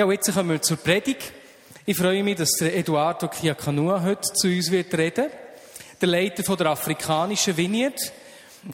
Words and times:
Ja, 0.00 0.06
und 0.06 0.12
jetzt 0.12 0.32
kommen 0.32 0.48
wir 0.48 0.62
zur 0.62 0.78
Predigt. 0.78 1.30
Ich 1.84 1.94
freue 1.94 2.24
mich, 2.24 2.36
dass 2.36 2.52
der 2.52 2.74
Eduardo 2.74 3.28
Kiakanua 3.28 4.02
heute 4.02 4.32
zu 4.32 4.48
uns 4.48 4.70
wird 4.70 4.94
reden. 4.94 5.26
Der 6.00 6.08
Leiter 6.08 6.42
von 6.42 6.56
der 6.56 6.68
afrikanischen 6.68 7.54
Vineyard 7.54 8.00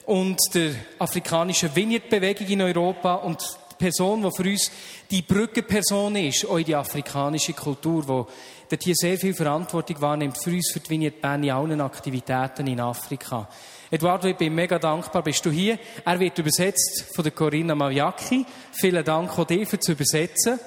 und 0.04 0.38
der 0.54 0.70
afrikanischen 1.00 1.74
Vineyard-Bewegung 1.74 2.46
in 2.46 2.62
Europa 2.62 3.16
und 3.16 3.40
die 3.40 3.74
Person, 3.74 4.22
die 4.22 4.30
für 4.36 4.48
uns 4.48 4.70
die 5.10 5.22
Brückenperson 5.22 6.14
ist, 6.14 6.46
auch 6.46 6.60
die 6.60 6.76
afrikanische 6.76 7.54
Kultur, 7.54 8.28
die 8.70 8.76
hier 8.80 8.94
sehr 8.94 9.18
viel 9.18 9.34
Verantwortung 9.34 10.00
wahrnimmt 10.00 10.38
für 10.40 10.50
uns, 10.50 10.70
für 10.72 10.78
die 10.78 10.90
Vineyard 10.90 11.20
Bern 11.20 11.42
in 11.42 11.50
allen 11.50 11.80
Aktivitäten 11.80 12.68
in 12.68 12.78
Afrika. 12.78 13.48
Eduardo, 13.90 14.28
ich 14.28 14.36
bin 14.36 14.54
mega 14.54 14.78
dankbar, 14.78 15.24
bist 15.24 15.44
du 15.44 15.50
hier. 15.50 15.76
Er 16.04 16.20
wird 16.20 16.38
übersetzt 16.38 17.06
von 17.16 17.24
der 17.24 17.32
Corinna 17.32 17.74
Maviaki. 17.74 18.46
Vielen 18.70 19.04
Dank 19.04 19.36
auch 19.36 19.44
dir 19.44 19.66
für 19.66 19.80
zu 19.80 19.90
übersetzen. 19.90 20.60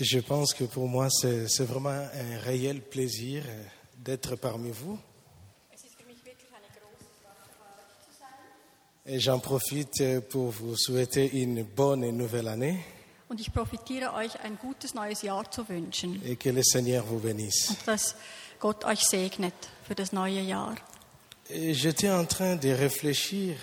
Je 0.00 0.20
pense 0.20 0.54
que 0.54 0.64
pour 0.64 0.86
moi, 0.88 1.08
c'est 1.10 1.64
vraiment 1.64 1.90
un 1.90 2.38
réel 2.44 2.80
plaisir 2.80 3.42
euh, 3.46 3.64
d'être 3.98 4.36
parmi 4.36 4.70
vous. 4.70 4.98
Et 9.06 9.18
j'en 9.20 9.38
profite 9.38 10.00
euh, 10.02 10.20
pour 10.20 10.50
vous 10.50 10.76
souhaiter 10.76 11.40
une 11.40 11.62
bonne 11.62 12.04
et 12.04 12.12
nouvelle 12.12 12.46
année 12.48 12.78
Und 13.30 13.38
ich 13.40 13.50
profitiere 13.52 14.14
euch 14.14 14.32
ein 14.42 14.56
gutes 14.56 14.94
neues 14.94 15.22
Jahr 15.22 15.50
zu 15.50 15.62
wünschen. 15.68 16.18
et 16.24 16.36
que 16.36 16.48
le 16.48 16.62
Seigneur 16.62 17.04
vous 17.04 17.18
bénisse. 17.18 17.70
Und 17.70 17.86
dass 17.86 18.14
Gott 18.60 18.84
euch 18.84 19.00
segnet 19.04 19.52
für 19.86 19.94
das 19.94 20.12
neue 20.12 20.40
Jahr. 20.42 20.74
J'étais 21.50 22.10
en 22.10 22.24
train 22.26 22.56
de 22.56 22.68
réfléchir 22.70 23.56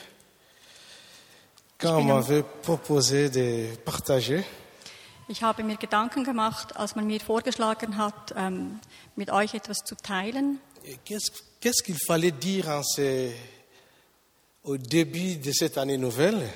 quand 1.80 1.98
on 1.98 2.04
m'avait 2.04 2.44
proposé 2.62 3.30
de 3.30 3.68
partager. 3.86 4.44
Ich 5.28 5.42
habe 5.42 5.64
mir 5.64 5.76
Gedanken 5.78 6.24
gemacht, 6.24 6.76
als 6.78 6.96
man 6.96 7.08
mir 7.08 7.20
vorgeschlagen 7.20 7.98
hat, 7.98 8.34
ähm, 8.38 8.80
mit 9.16 9.32
euch 9.32 9.54
etwas 9.56 9.78
zu 9.80 9.96
teilen. 9.96 10.60
Qu'est-ce 11.06 11.84
qu'il 11.84 11.98
fallait 12.06 12.32
dire 12.32 12.68
en 12.70 12.84
ce- 12.84 13.32
au 14.64 14.78
début 14.78 15.36
de 15.38 15.52
cette 15.52 15.78
année 15.78 15.98
nouvelle 15.98 16.48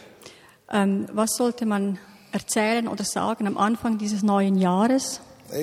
Ähm, 0.71 1.07
was 1.13 1.31
sollte 1.35 1.65
man 1.65 1.97
erzählen 2.31 2.87
oder 2.87 3.03
sagen 3.03 3.47
am 3.47 3.57
Anfang 3.57 3.97
dieses 3.97 4.21
neuen 4.21 4.55
Jahres? 4.55 5.19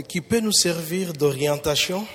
qui 0.08 0.20
peut 0.20 0.40
nous 0.40 0.50
servir 0.52 1.12
d'orientation 1.12 2.08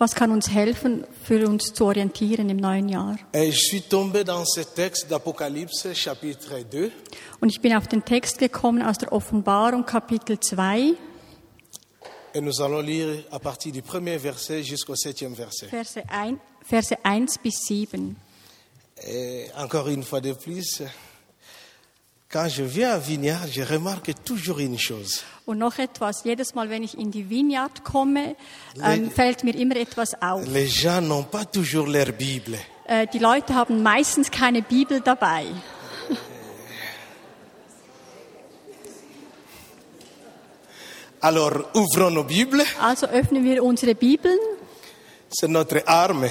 Was 0.00 0.14
kann 0.14 0.30
uns 0.30 0.48
helfen, 0.48 1.04
für 1.24 1.46
uns 1.46 1.74
zu 1.74 1.84
orientieren 1.84 2.48
im 2.48 2.56
neuen 2.56 2.88
Jahr? 2.88 3.18
Et 3.34 3.52
je 3.52 3.58
suis 3.58 3.82
tombé 3.82 4.24
dans 4.24 4.46
ce 4.46 4.62
texte 4.64 5.10
d'Apocalypse, 5.10 5.94
chapitre 5.94 6.64
2. 6.70 6.90
Und 7.40 7.50
ich 7.50 7.60
bin 7.60 7.76
auf 7.76 7.86
den 7.86 8.02
Text 8.02 8.38
gekommen 8.38 8.80
aus 8.80 8.96
der 8.96 9.12
Offenbarung 9.12 9.84
Kapitel 9.84 10.40
2, 10.40 10.94
Et 12.32 12.40
nous 12.40 12.62
allons 12.62 12.80
lire 12.80 13.24
à 13.30 13.38
partir 13.38 13.72
du 13.72 13.82
premier 13.82 14.16
verset 14.16 14.62
jusqu'au 14.62 14.96
septième 14.96 15.34
verset. 15.34 15.66
Verse 15.66 15.98
1, 16.08 16.38
Verse 16.66 16.94
1 17.04 17.38
bis 17.42 17.60
7. 17.66 18.00
Et 19.06 19.48
encore 19.54 19.88
une 19.88 20.02
fois 20.02 20.22
de 20.22 20.32
plus, 20.32 20.82
quand 22.30 22.48
je 22.48 22.62
viens 22.62 22.92
à 22.92 22.98
Vignard, 22.98 23.48
je 23.48 23.62
remarque 23.62 24.12
toujours 24.24 24.60
une 24.60 24.78
chose. 24.78 25.22
Und 25.46 25.58
noch 25.58 25.78
etwas, 25.78 26.22
jedes 26.24 26.54
Mal, 26.54 26.70
wenn 26.70 26.84
ich 26.84 26.96
in 26.96 27.10
die 27.10 27.28
Vineyard 27.28 27.82
komme, 27.82 28.36
ähm, 28.82 29.10
fällt 29.10 29.42
mir 29.42 29.56
immer 29.56 29.74
etwas 29.76 30.14
auf. 30.22 30.46
Les 30.46 30.68
gens 30.68 31.00
n'ont 31.00 31.24
pas 31.24 31.44
toujours 31.44 31.88
leur 31.88 32.12
Bible. 32.12 32.56
Äh, 32.86 33.08
die 33.08 33.18
Leute 33.18 33.52
haben 33.54 33.82
meistens 33.82 34.30
keine 34.30 34.62
Bibel 34.62 35.00
dabei. 35.00 35.46
Alors, 41.20 41.64
ouvrons 41.74 42.10
nos 42.10 42.26
Bibles. 42.28 42.64
Also 42.80 43.08
öffnen 43.08 43.42
wir 43.44 43.64
unsere 43.64 43.96
Bibeln. 43.96 44.38
C'est 45.28 45.48
notre 45.48 45.82
arme. 45.86 46.30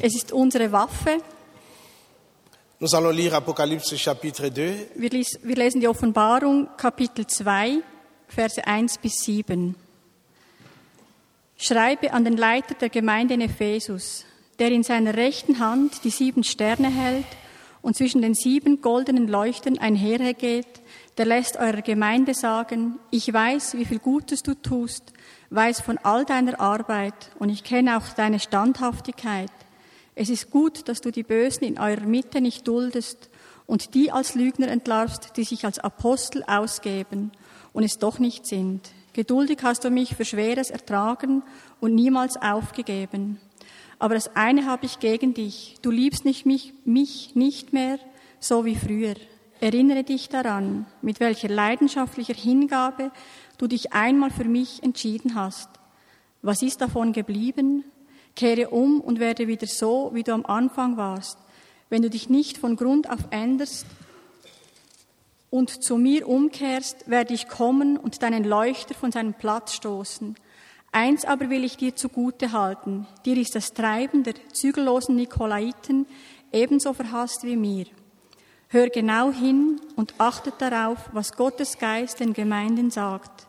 Es 0.00 0.14
ist 0.14 0.30
unsere 0.32 0.70
Waffe. 0.70 1.18
Nous 1.18 1.24
allons 1.24 1.24
lire 1.24 1.34
Apocalypse 1.34 2.64
chapitre 2.64 2.64
2 2.64 2.65
Wir, 4.96 5.08
lies, 5.08 5.38
wir 5.42 5.56
lesen 5.56 5.80
die 5.80 5.88
Offenbarung 5.88 6.68
Kapitel 6.76 7.26
2, 7.26 7.78
Verse 8.28 8.66
1 8.66 8.98
bis 8.98 9.20
7. 9.20 9.74
Schreibe 11.56 12.12
an 12.12 12.26
den 12.26 12.36
Leiter 12.36 12.74
der 12.74 12.90
Gemeinde 12.90 13.32
in 13.32 13.40
Ephesus, 13.40 14.26
der 14.58 14.72
in 14.72 14.82
seiner 14.82 15.16
rechten 15.16 15.58
Hand 15.58 16.04
die 16.04 16.10
sieben 16.10 16.44
Sterne 16.44 16.90
hält 16.90 17.24
und 17.80 17.96
zwischen 17.96 18.20
den 18.20 18.34
sieben 18.34 18.82
goldenen 18.82 19.26
Leuchten 19.26 19.78
einhergeht, 19.78 20.82
der 21.16 21.24
lässt 21.24 21.56
eurer 21.56 21.80
Gemeinde 21.80 22.34
sagen, 22.34 22.98
ich 23.10 23.32
weiß, 23.32 23.78
wie 23.78 23.86
viel 23.86 24.00
Gutes 24.00 24.42
du 24.42 24.52
tust, 24.52 25.14
weiß 25.48 25.80
von 25.80 25.96
all 26.02 26.26
deiner 26.26 26.60
Arbeit 26.60 27.30
und 27.38 27.48
ich 27.48 27.64
kenne 27.64 27.96
auch 27.96 28.06
deine 28.14 28.38
Standhaftigkeit. 28.38 29.50
Es 30.18 30.30
ist 30.30 30.50
gut, 30.50 30.88
dass 30.88 31.02
du 31.02 31.12
die 31.12 31.22
Bösen 31.22 31.64
in 31.64 31.78
eurer 31.78 32.06
Mitte 32.06 32.40
nicht 32.40 32.66
duldest 32.66 33.28
und 33.66 33.92
die 33.94 34.10
als 34.10 34.34
Lügner 34.34 34.68
entlarvst, 34.68 35.36
die 35.36 35.44
sich 35.44 35.66
als 35.66 35.78
Apostel 35.78 36.42
ausgeben 36.46 37.32
und 37.74 37.82
es 37.82 37.98
doch 37.98 38.18
nicht 38.18 38.46
sind. 38.46 38.80
Geduldig 39.12 39.58
hast 39.62 39.84
du 39.84 39.90
mich 39.90 40.16
für 40.16 40.24
Schweres 40.24 40.70
ertragen 40.70 41.42
und 41.80 41.94
niemals 41.94 42.40
aufgegeben. 42.40 43.38
Aber 43.98 44.14
das 44.14 44.34
eine 44.34 44.64
habe 44.64 44.86
ich 44.86 45.00
gegen 45.00 45.34
dich. 45.34 45.76
Du 45.82 45.90
liebst 45.90 46.24
nicht 46.24 46.46
mich, 46.46 46.72
mich 46.86 47.34
nicht 47.34 47.74
mehr 47.74 47.98
so 48.40 48.64
wie 48.64 48.76
früher. 48.76 49.16
Erinnere 49.60 50.02
dich 50.02 50.30
daran, 50.30 50.86
mit 51.02 51.20
welcher 51.20 51.48
leidenschaftlicher 51.48 52.34
Hingabe 52.34 53.10
du 53.58 53.66
dich 53.66 53.92
einmal 53.92 54.30
für 54.30 54.44
mich 54.44 54.82
entschieden 54.82 55.34
hast. 55.34 55.68
Was 56.40 56.62
ist 56.62 56.80
davon 56.80 57.12
geblieben? 57.12 57.84
Kehre 58.36 58.68
um 58.68 59.00
und 59.00 59.18
werde 59.18 59.48
wieder 59.48 59.66
so, 59.66 60.10
wie 60.12 60.22
du 60.22 60.32
am 60.32 60.46
Anfang 60.46 60.96
warst. 60.96 61.38
Wenn 61.88 62.02
du 62.02 62.10
dich 62.10 62.28
nicht 62.28 62.58
von 62.58 62.76
Grund 62.76 63.10
auf 63.10 63.20
änderst 63.30 63.86
und 65.50 65.82
zu 65.82 65.96
mir 65.96 66.28
umkehrst, 66.28 67.08
werde 67.08 67.34
ich 67.34 67.48
kommen 67.48 67.96
und 67.96 68.22
deinen 68.22 68.44
Leuchter 68.44 68.94
von 68.94 69.10
seinem 69.10 69.34
Platz 69.34 69.72
stoßen. 69.74 70.36
Eins 70.92 71.24
aber 71.24 71.50
will 71.50 71.64
ich 71.64 71.76
dir 71.76 71.96
zugute 71.96 72.52
halten. 72.52 73.06
Dir 73.24 73.36
ist 73.36 73.54
das 73.54 73.72
Treiben 73.72 74.22
der 74.22 74.34
zügellosen 74.52 75.16
Nikolaiten 75.16 76.06
ebenso 76.52 76.92
verhasst 76.92 77.44
wie 77.44 77.56
mir. 77.56 77.86
Hör 78.68 78.88
genau 78.88 79.30
hin 79.30 79.80
und 79.94 80.14
achtet 80.18 80.54
darauf, 80.58 80.98
was 81.12 81.32
Gottes 81.32 81.78
Geist 81.78 82.20
den 82.20 82.32
Gemeinden 82.32 82.90
sagt. 82.90 83.46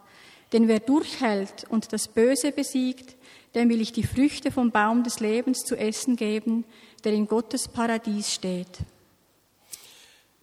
Denn 0.54 0.68
wer 0.68 0.80
durchhält 0.80 1.66
und 1.70 1.92
das 1.92 2.08
Böse 2.08 2.52
besiegt, 2.52 3.17
dem 3.56 3.70
will 3.70 3.82
ich 3.82 3.92
die 3.92 4.04
Früchte 4.04 4.52
vom 4.52 4.72
Baum 4.72 5.04
des 5.04 5.20
Lebens 5.20 5.64
zu 5.64 5.76
essen 5.76 6.16
geben, 6.16 6.66
der 7.04 7.14
in 7.14 7.28
Gottes 7.28 7.68
Paradies 7.68 8.34
steht. 8.34 8.80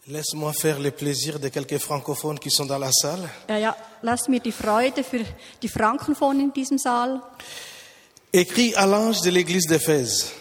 Laisse-moi 0.07 0.53
faire 0.53 0.79
le 0.79 0.91
plaisir 0.91 1.39
de 1.39 1.49
quelques 1.49 1.79
francophones 1.79 2.39
qui 2.39 2.51
sont 2.51 2.67
dans 2.67 2.79
la 2.79 2.93
salle. 2.93 3.27
Ja, 3.49 3.57
ja, 3.59 3.77
lasst 4.03 4.29
mir 4.29 4.41
die 4.41 4.53
Freude 4.53 5.03
für 5.03 5.25
die 5.63 5.69
Frankenfon 5.69 6.41
in 6.41 6.53
diesem 6.53 6.77
Saal. 6.77 7.23
Écrit 8.31 8.75
à 8.75 8.85
l'ange 8.85 9.23
de 9.23 9.31
l'église 9.31 9.67
d'Éphèse. 9.67 10.33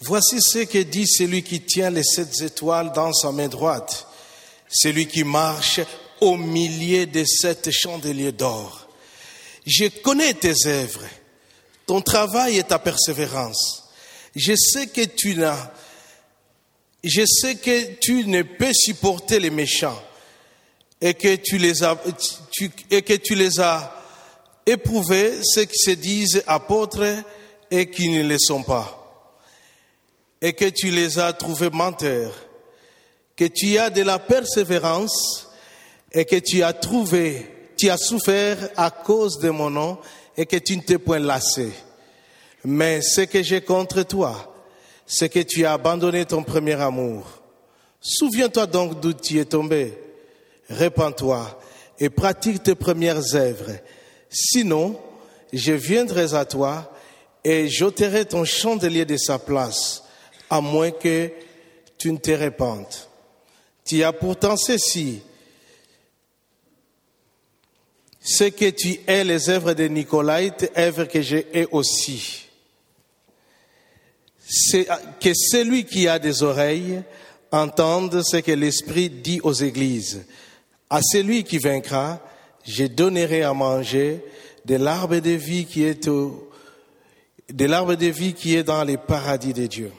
Voici 0.00 0.38
ce 0.42 0.66
que 0.66 0.82
dit 0.82 1.06
celui 1.06 1.42
qui 1.42 1.62
tient 1.62 1.88
les 1.88 2.02
sept 2.02 2.42
étoiles 2.42 2.92
dans 2.92 3.12
sa 3.14 3.32
main 3.32 3.48
droite, 3.48 4.06
celui 4.68 5.06
qui 5.06 5.24
marche 5.24 5.80
au 6.20 6.36
milieu 6.36 7.06
des 7.06 7.24
sept 7.24 7.70
chandeliers 7.70 8.32
d'or. 8.32 8.86
Je 9.64 9.86
connais 10.02 10.34
tes 10.34 10.66
œuvres, 10.66 11.06
ton 11.86 12.00
travail 12.00 12.58
et 12.58 12.64
ta 12.64 12.78
persévérance. 12.78 13.84
Je 14.34 14.54
sais 14.56 14.86
que 14.86 15.02
tu 15.02 15.36
n'as, 15.36 15.70
je 17.02 17.24
sais 17.26 17.56
que 17.56 17.94
tu 18.00 18.26
ne 18.26 18.42
peux 18.42 18.72
supporter 18.72 19.38
les 19.38 19.50
méchants 19.50 20.00
et 21.00 21.14
que 21.14 21.36
tu 21.36 21.58
les 21.58 21.84
as, 21.84 21.98
et 22.90 23.02
que 23.02 23.14
tu 23.14 23.34
les 23.34 23.60
as 23.60 23.94
éprouvés, 24.66 25.34
ceux 25.42 25.64
qui 25.64 25.78
se 25.78 25.90
disent 25.90 26.42
apôtres 26.46 27.22
et 27.70 27.90
qui 27.90 28.08
ne 28.08 28.22
le 28.22 28.38
sont 28.38 28.62
pas. 28.62 29.00
Et 30.40 30.52
que 30.52 30.68
tu 30.68 30.90
les 30.90 31.18
as 31.18 31.32
trouvés 31.32 31.70
menteurs, 31.70 32.34
que 33.36 33.44
tu 33.44 33.78
as 33.78 33.90
de 33.90 34.02
la 34.02 34.18
persévérance 34.18 35.48
et 36.12 36.24
que 36.24 36.36
tu 36.36 36.62
as 36.62 36.72
trouvé, 36.72 37.50
tu 37.76 37.90
as 37.90 37.98
souffert 37.98 38.70
à 38.76 38.90
cause 38.90 39.38
de 39.38 39.50
mon 39.50 39.70
nom 39.70 39.98
et 40.36 40.46
que 40.46 40.56
tu 40.56 40.76
ne 40.76 40.82
t'es 40.82 40.98
point 40.98 41.18
lassé. 41.18 41.70
Mais 42.64 43.02
ce 43.02 43.22
que 43.22 43.42
j'ai 43.42 43.60
contre 43.60 44.02
toi, 44.02 44.54
c'est 45.06 45.28
que 45.28 45.40
tu 45.40 45.64
as 45.64 45.74
abandonné 45.74 46.24
ton 46.24 46.42
premier 46.42 46.80
amour. 46.80 47.26
Souviens-toi 48.00 48.66
donc 48.66 49.00
d'où 49.00 49.12
tu 49.12 49.38
es 49.38 49.44
tombé. 49.44 49.98
Répands-toi 50.68 51.60
et 51.98 52.10
pratique 52.10 52.62
tes 52.62 52.74
premières 52.74 53.34
œuvres. 53.34 53.72
Sinon, 54.30 54.98
je 55.52 55.72
viendrai 55.72 56.34
à 56.34 56.44
toi 56.44 56.90
et 57.44 57.68
j'ôterai 57.68 58.24
ton 58.24 58.44
chandelier 58.44 59.04
de 59.04 59.16
sa 59.16 59.38
place, 59.38 60.02
à 60.48 60.60
moins 60.60 60.90
que 60.90 61.30
tu 61.98 62.10
ne 62.10 62.18
te 62.18 62.30
répandes. 62.30 62.86
Tu 63.84 64.02
as 64.02 64.12
pourtant 64.12 64.56
ceci. 64.56 65.22
Ce 68.26 68.44
que 68.44 68.70
tu 68.70 69.00
es 69.06 69.22
les 69.22 69.50
œuvres 69.50 69.74
de 69.74 69.84
Nicolaïte, 69.84 70.72
œuvres 70.78 71.04
que 71.04 71.20
je 71.20 71.36
hais 71.52 71.68
aussi. 71.70 72.46
C'est 74.38 74.88
que 75.20 75.34
celui 75.34 75.84
qui 75.84 76.08
a 76.08 76.18
des 76.18 76.42
oreilles 76.42 77.02
entende 77.52 78.22
ce 78.22 78.38
que 78.38 78.52
l'Esprit 78.52 79.10
dit 79.10 79.40
aux 79.42 79.52
églises. 79.52 80.24
À 80.88 81.00
celui 81.02 81.44
qui 81.44 81.58
vaincra, 81.58 82.20
je 82.66 82.84
donnerai 82.86 83.42
à 83.42 83.52
manger 83.52 84.24
de 84.64 84.76
l'arbre 84.76 85.18
de 85.18 85.30
vie 85.30 85.66
qui 85.66 85.84
est 85.84 86.08
au, 86.08 86.50
de 87.52 87.66
l'arbre 87.66 87.94
de 87.94 88.06
vie 88.06 88.32
qui 88.32 88.56
est 88.56 88.64
dans 88.64 88.84
les 88.84 88.96
paradis 88.96 89.52
de 89.52 89.66
Dieu. 89.66 89.92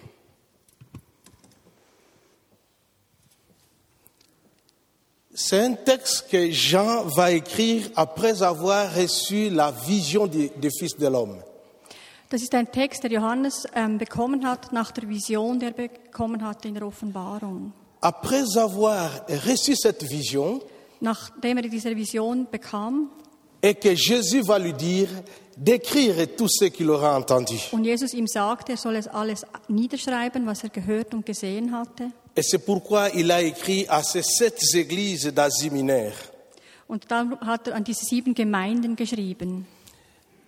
C'est 5.38 5.60
un 5.60 5.74
texte 5.74 6.28
que 6.32 6.50
Jean 6.50 7.04
va 7.04 7.32
écrire 7.34 7.90
après 7.98 8.42
avoir 8.42 8.94
reçu 8.96 9.50
la 9.50 9.70
vision 9.70 10.28
du, 10.28 10.50
du 10.56 10.70
Fils 10.72 10.96
de 10.96 11.08
l'homme. 11.08 11.36
Das 12.30 12.42
ist 12.42 12.56
ein 12.56 12.72
Text, 12.72 13.04
der 13.04 13.12
Johannes 13.12 13.68
ähm, 13.76 13.98
bekommen 13.98 14.46
hat 14.46 14.72
nach 14.72 14.92
der 14.92 15.10
Vision, 15.10 15.60
die 15.60 15.66
er 15.66 15.74
bekommen 15.74 16.42
hatte 16.42 16.70
in 16.70 16.74
der 16.74 16.88
Offenbarung. 16.88 17.74
Après 18.02 18.58
avoir 18.58 19.10
reçu 19.28 19.76
cette 19.76 20.10
vision, 20.10 20.62
Nachdem 21.02 21.58
er 21.58 21.64
diese 21.64 21.94
Vision 21.94 22.48
bekam 22.50 23.10
et 23.62 23.76
que 23.76 23.94
Jésus 23.94 24.42
va 24.42 24.58
lui 24.58 24.74
dire 24.74 25.10
d'écrire 25.58 26.16
tout 26.38 26.48
ce 26.48 26.66
qu'il 26.66 26.90
aura 26.90 27.18
entendu. 27.18 27.56
und 27.74 27.84
Jesus 27.84 28.14
ihm 28.14 28.28
sagte, 28.28 28.72
er 28.72 28.78
soll 28.78 28.96
es 28.96 29.08
alles 29.08 29.46
niederschreiben, 29.68 30.46
was 30.46 30.64
er 30.64 30.70
gehört 30.70 31.14
und 31.14 31.26
gesehen 31.26 31.74
hatte. 31.74 32.12
Et 32.36 32.44
c'est 32.44 32.60
pourquoi 32.60 33.10
il 33.16 33.32
a 33.32 33.42
écrit 33.42 33.86
à 33.88 34.04
ces 34.04 34.24
sept 34.24 34.62
églises 34.74 35.28
d'Asie 35.28 35.70
mineure. 35.70 36.14
Und 36.88 37.10
dann 37.10 37.40
hat 37.42 37.68
er 37.68 37.76
an 37.76 37.84
diese 37.84 38.06
sieben 38.06 38.36
Gemeinden 38.36 38.96
geschrieben. 38.96 39.66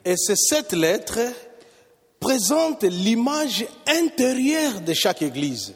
Et 0.03 0.15
ces 0.17 0.35
sept 0.35 0.73
lettres 0.73 1.33
présentent 2.19 2.83
l'image 2.83 3.65
intérieure 3.85 4.81
de 4.81 4.93
chaque 4.93 5.21
église. 5.21 5.73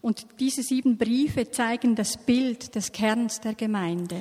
Und 0.00 0.26
diese 0.38 0.62
sieben 0.62 0.96
Briefe 0.96 1.50
zeigen 1.50 1.94
das 1.94 2.16
Bild 2.16 2.74
des 2.74 2.92
Kerns 2.92 3.40
der 3.40 3.54
Gemeinde. 3.54 4.16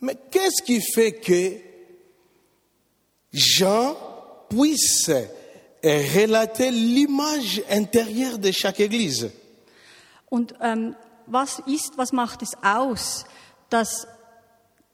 Mais 0.00 0.16
qu'est-ce 0.30 0.62
qui 0.62 0.80
fait 0.80 1.12
que 1.12 1.58
Jean 3.32 3.96
puisse 4.48 5.10
relater 5.82 6.70
l'image 6.70 7.62
intérieure 7.68 8.38
de 8.38 8.52
chaque 8.52 8.80
église 8.80 9.30
Und 10.28 10.54
ähm, 10.60 10.94
was 11.26 11.60
ist, 11.66 11.96
was 11.96 12.12
macht 12.12 12.42
es 12.42 12.52
aus, 12.62 13.24
dass 13.70 14.06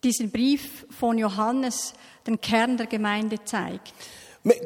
dieser 0.05 0.26
Brief 0.26 0.87
von 0.90 1.19
Johannes 1.19 1.94
den 2.26 2.40
Kern 2.40 2.76
der 2.76 2.87
Gemeinde 2.87 3.43
zeigt? 3.44 3.93
Mais 4.44 4.56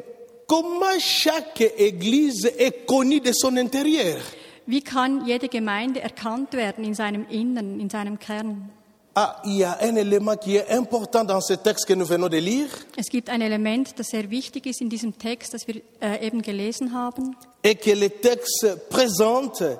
comment 0.47 0.99
chaque 0.99 1.61
église 1.77 2.45
est 2.57 2.85
connue 2.87 3.19
de 3.21 3.31
son 3.33 3.57
intérieur 3.57 4.17
Wie 4.65 4.81
kann 4.81 5.25
jede 5.25 5.47
Gemeinde 5.47 6.01
erkannt 6.01 6.53
werden 6.53 6.83
in 6.83 6.93
seinem 6.93 7.25
Innern, 7.29 7.79
in 7.79 7.89
seinem 7.89 8.19
Kern? 8.19 8.69
Ah, 9.15 9.41
il 9.45 9.57
y 9.57 9.63
a 9.63 9.77
un 9.81 9.95
élément 9.95 10.35
qui 10.35 10.57
est 10.57 10.69
important 10.69 11.23
dans 11.23 11.41
ce 11.41 11.53
texte 11.53 11.87
que 11.87 11.93
nous 11.95 12.05
venons 12.05 12.27
de 12.29 12.37
lire 12.37 12.67
Es 12.97 13.07
gibt 13.09 13.29
ein 13.29 13.41
Element, 13.41 13.97
das 13.97 14.09
sehr 14.09 14.29
wichtig 14.29 14.67
ist 14.67 14.79
in 14.81 14.89
diesem 14.89 15.17
Text, 15.17 15.53
das 15.53 15.67
wir 15.67 15.81
äh, 16.01 16.25
eben 16.27 16.41
gelesen 16.43 16.93
haben. 16.93 17.35
et 17.63 17.75
que 17.81 17.91
le 17.95 18.09
texte 18.09 18.77
présente 18.89 19.79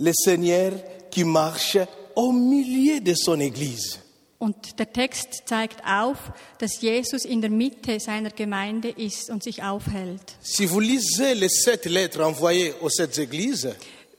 le 0.00 0.12
Seigneur 0.14 0.72
qui 1.10 1.22
marche 1.24 1.78
au 2.16 2.32
milieu 2.32 3.00
de 3.00 3.14
son 3.14 3.38
église. 3.40 3.98
Und 4.38 4.78
der 4.78 4.90
Text 4.90 5.42
zeigt 5.46 5.82
auf, 5.86 6.16
dass 6.58 6.80
Jesus 6.80 7.26
in 7.26 7.42
der 7.42 7.50
Mitte 7.50 8.00
seiner 8.00 8.30
Gemeinde 8.30 8.88
ist 8.88 9.28
und 9.28 9.42
sich 9.42 9.62
aufhält. 9.62 10.22
Si 10.40 10.64
vous 10.66 10.80
lisez 10.80 11.34
les 11.34 11.62
sept 11.62 11.84
lettres 11.84 12.22
envoyées 12.24 12.72
aux 12.80 12.88
sept 12.88 13.18
églises, 13.18 13.68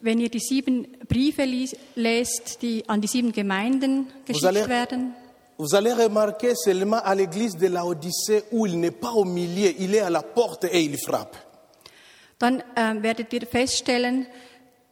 Wenn 0.04 0.20
ihr 0.20 0.30
die 0.30 0.40
sieben 0.40 0.88
Briefe 1.08 1.44
lies- 1.46 1.76
lest, 1.96 2.62
die 2.62 2.84
an 2.88 3.02
die 3.02 3.08
sieben 3.08 3.32
Gemeinden 3.32 4.08
geschickt 4.26 4.46
allez- 4.46 4.68
werden, 4.68 5.14
vous 5.58 5.74
allez 5.76 5.94
remarquer 5.94 6.54
seulement 6.56 6.98
à 7.04 7.14
l'église 7.16 7.56
de 7.56 7.68
la 7.68 7.84
Odyssée 7.86 8.44
où 8.52 8.66
il 8.68 8.80
n'est 8.80 8.90
pas 9.00 9.12
au 9.14 9.26
milieu, 9.26 9.72
il 9.80 9.94
est 9.96 10.00
à 10.02 10.10
la 10.10 10.22
porte 10.24 10.66
et 10.66 10.82
il 10.84 10.98
frappe. 11.00 11.36
dann 12.40 12.64
ähm, 12.76 13.04
werdet 13.04 13.32
ihr 13.34 13.46
feststellen, 13.46 14.26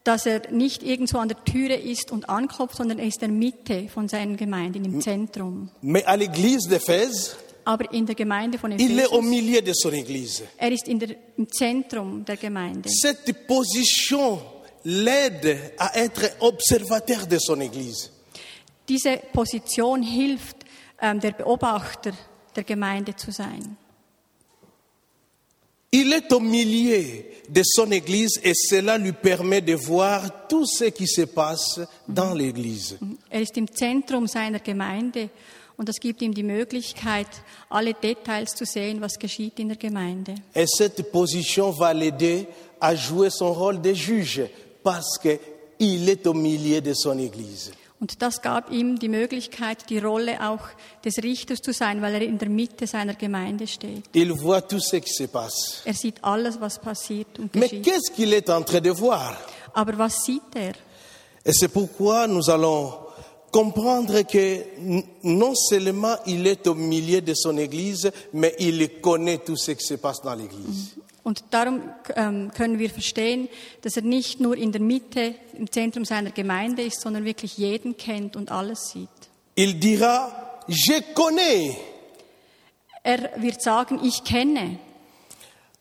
dass 0.10 0.26
er 0.26 0.52
nicht 0.52 0.82
irgendwo 0.82 1.20
an 1.20 1.28
der 1.28 1.44
Türe 1.44 1.76
ist 1.76 2.12
und 2.12 2.30
anklopft, 2.30 2.78
sondern 2.78 2.98
er 2.98 3.06
ist 3.06 3.22
in 3.22 3.30
der 3.30 3.38
Mitte 3.38 3.88
von 3.94 4.08
seinen 4.08 4.38
Gemeinden, 4.38 4.84
im 4.84 5.02
Zentrum. 5.02 5.70
Mais 5.84 6.04
à 6.04 6.18
l'église 6.18 6.68
d'Éphèse, 6.68 7.36
Aber 7.64 7.94
in 7.94 8.08
der 8.08 8.16
Gemeinde 8.16 8.58
von 8.58 8.72
il 8.72 8.98
est 8.98 9.06
au 9.06 9.20
Ephesus, 9.20 9.30
milieu 9.30 9.62
de 9.62 9.72
son 9.76 9.92
église. 9.94 10.42
er 10.58 10.72
ist 10.72 10.88
in 10.88 10.98
der, 10.98 11.10
im 11.38 11.48
Zentrum 11.52 12.26
der 12.26 12.38
Gemeinde. 12.38 12.90
Cette 12.90 13.34
position 13.46 14.40
l'aide 14.84 15.74
à 15.78 15.96
être 15.96 16.24
observateur 16.40 17.28
de 17.28 17.38
son 17.38 17.62
église. 17.62 18.10
Diese 18.88 19.22
Position 19.32 20.02
hilft, 20.02 20.58
ähm, 21.00 21.20
der 21.20 21.34
Beobachter 21.34 22.14
der 22.56 22.64
Gemeinde 22.64 23.16
zu 23.16 23.32
sein. 23.32 23.78
Il 25.92 26.14
est 26.14 26.32
au 26.34 26.40
milieu 26.40 27.04
de 27.50 27.64
son 27.64 27.92
église 27.92 28.40
et 28.44 28.54
cela 28.54 28.98
lui 29.00 29.12
permet 29.12 29.62
de 29.62 29.74
voir 29.74 30.48
tout 30.48 30.66
ce 30.68 30.86
qui 30.86 31.08
se 31.08 31.22
passe 31.22 31.80
dans 32.08 32.36
l'église. 32.36 33.00
Er 33.32 33.42
ist 33.42 33.58
im 33.58 33.68
Zentrum 33.68 34.28
seiner 34.28 34.60
Gemeinde 34.60 35.30
und 35.78 35.90
das 35.90 36.00
gibt 36.00 36.22
ihm 36.22 36.34
die 36.34 36.44
Möglichkeit, 36.44 37.28
alle 37.72 37.96
Details 37.96 38.52
zu 38.52 38.66
sehen, 38.66 39.02
was 39.02 39.18
geschieht 39.18 39.60
in 39.60 39.70
der 39.70 39.78
Gemeinde. 39.78 40.36
Et 40.54 40.68
cette 40.68 41.10
position 41.12 41.72
va 41.72 41.92
l'aider 41.92 42.46
à 42.80 42.96
jouer 42.96 43.32
son 43.32 43.52
rôle 43.52 43.82
de 43.82 43.94
juge 43.94 44.44
parce 44.84 45.18
qu'il 45.18 46.08
est 46.08 46.28
au 46.28 46.34
milieu 46.34 46.82
de 46.82 46.94
son 46.94 47.18
église. 47.18 47.72
Und 48.02 48.22
das 48.22 48.42
gab 48.42 48.72
ihm 48.72 48.98
die 48.98 49.10
Möglichkeit, 49.10 49.90
die 49.90 50.00
Rolle 50.00 50.40
auch 50.50 50.62
des 51.04 51.18
Richters 51.22 51.60
zu 51.62 51.74
sein, 51.74 52.02
weil 52.02 52.14
er 52.16 52.22
in 52.22 52.38
der 52.38 52.48
Mitte 52.50 52.88
seiner 52.88 53.14
Gemeinde 53.16 53.68
steht. 53.68 54.04
Il 54.14 54.32
voit 54.32 54.62
tout 54.70 54.80
ce 54.82 54.98
qui 55.02 55.12
se 55.14 55.28
passe. 55.28 55.82
Er 55.84 55.94
sieht 55.94 56.24
alles, 56.24 56.62
was 56.62 56.80
passiert 56.80 57.38
und 57.40 57.54
Mais 57.56 57.70
geschieht. 57.70 57.84
qu'est-ce 57.84 58.12
qu'il 58.16 58.32
est 58.34 58.50
en 58.50 58.64
train 58.64 58.80
de 58.80 58.92
voir 58.92 59.36
Aber 59.74 59.98
was 59.98 60.24
sieht 60.24 60.56
er? 60.56 60.74
Et 61.46 61.52
c'est 61.54 61.68
pourquoi 61.68 62.26
nous 62.28 62.50
allons 62.50 62.94
comprendre 63.52 64.22
que 64.22 64.64
non 65.24 65.54
seulement 65.56 66.16
il 66.26 66.46
est 66.48 66.68
au 66.68 66.76
milieu 66.76 67.20
de 67.22 67.34
son 67.34 67.58
église, 67.58 68.10
mais 68.32 68.56
il 68.60 69.02
connaît 69.02 69.40
tout 69.40 69.58
ce 69.58 69.72
qui 69.72 69.84
se 69.86 69.96
passe 69.96 70.22
dans 70.22 70.36
l'église. 70.36 70.96
Und 71.30 71.44
darum 71.52 71.84
ähm, 72.16 72.50
können 72.56 72.80
wir 72.80 72.90
verstehen, 72.90 73.50
dass 73.84 73.96
er 73.96 74.02
nicht 74.02 74.40
nur 74.40 74.58
in 74.58 74.72
der 74.72 74.82
Mitte, 74.82 75.36
im 75.54 75.72
Zentrum 75.72 76.04
seiner 76.04 76.32
Gemeinde 76.32 76.82
ist, 76.82 77.02
sondern 77.02 77.24
wirklich 77.24 77.56
jeden 77.60 77.98
kennt 77.98 78.36
und 78.36 78.50
alles 78.50 78.90
sieht. 78.90 79.08
Il 79.54 79.80
dira, 79.80 80.64
je 80.66 81.04
connais. 81.14 81.76
Er 83.04 83.30
wird 83.44 83.62
sagen, 83.62 84.00
ich 84.04 84.24
kenne. 84.24 84.80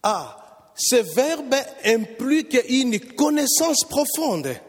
Ah, 0.02 0.36
ce 0.74 1.02
verbe 1.02 1.56
implique 1.82 2.62
une 2.68 3.00
connaissance 3.16 3.86
profonde. 3.88 4.60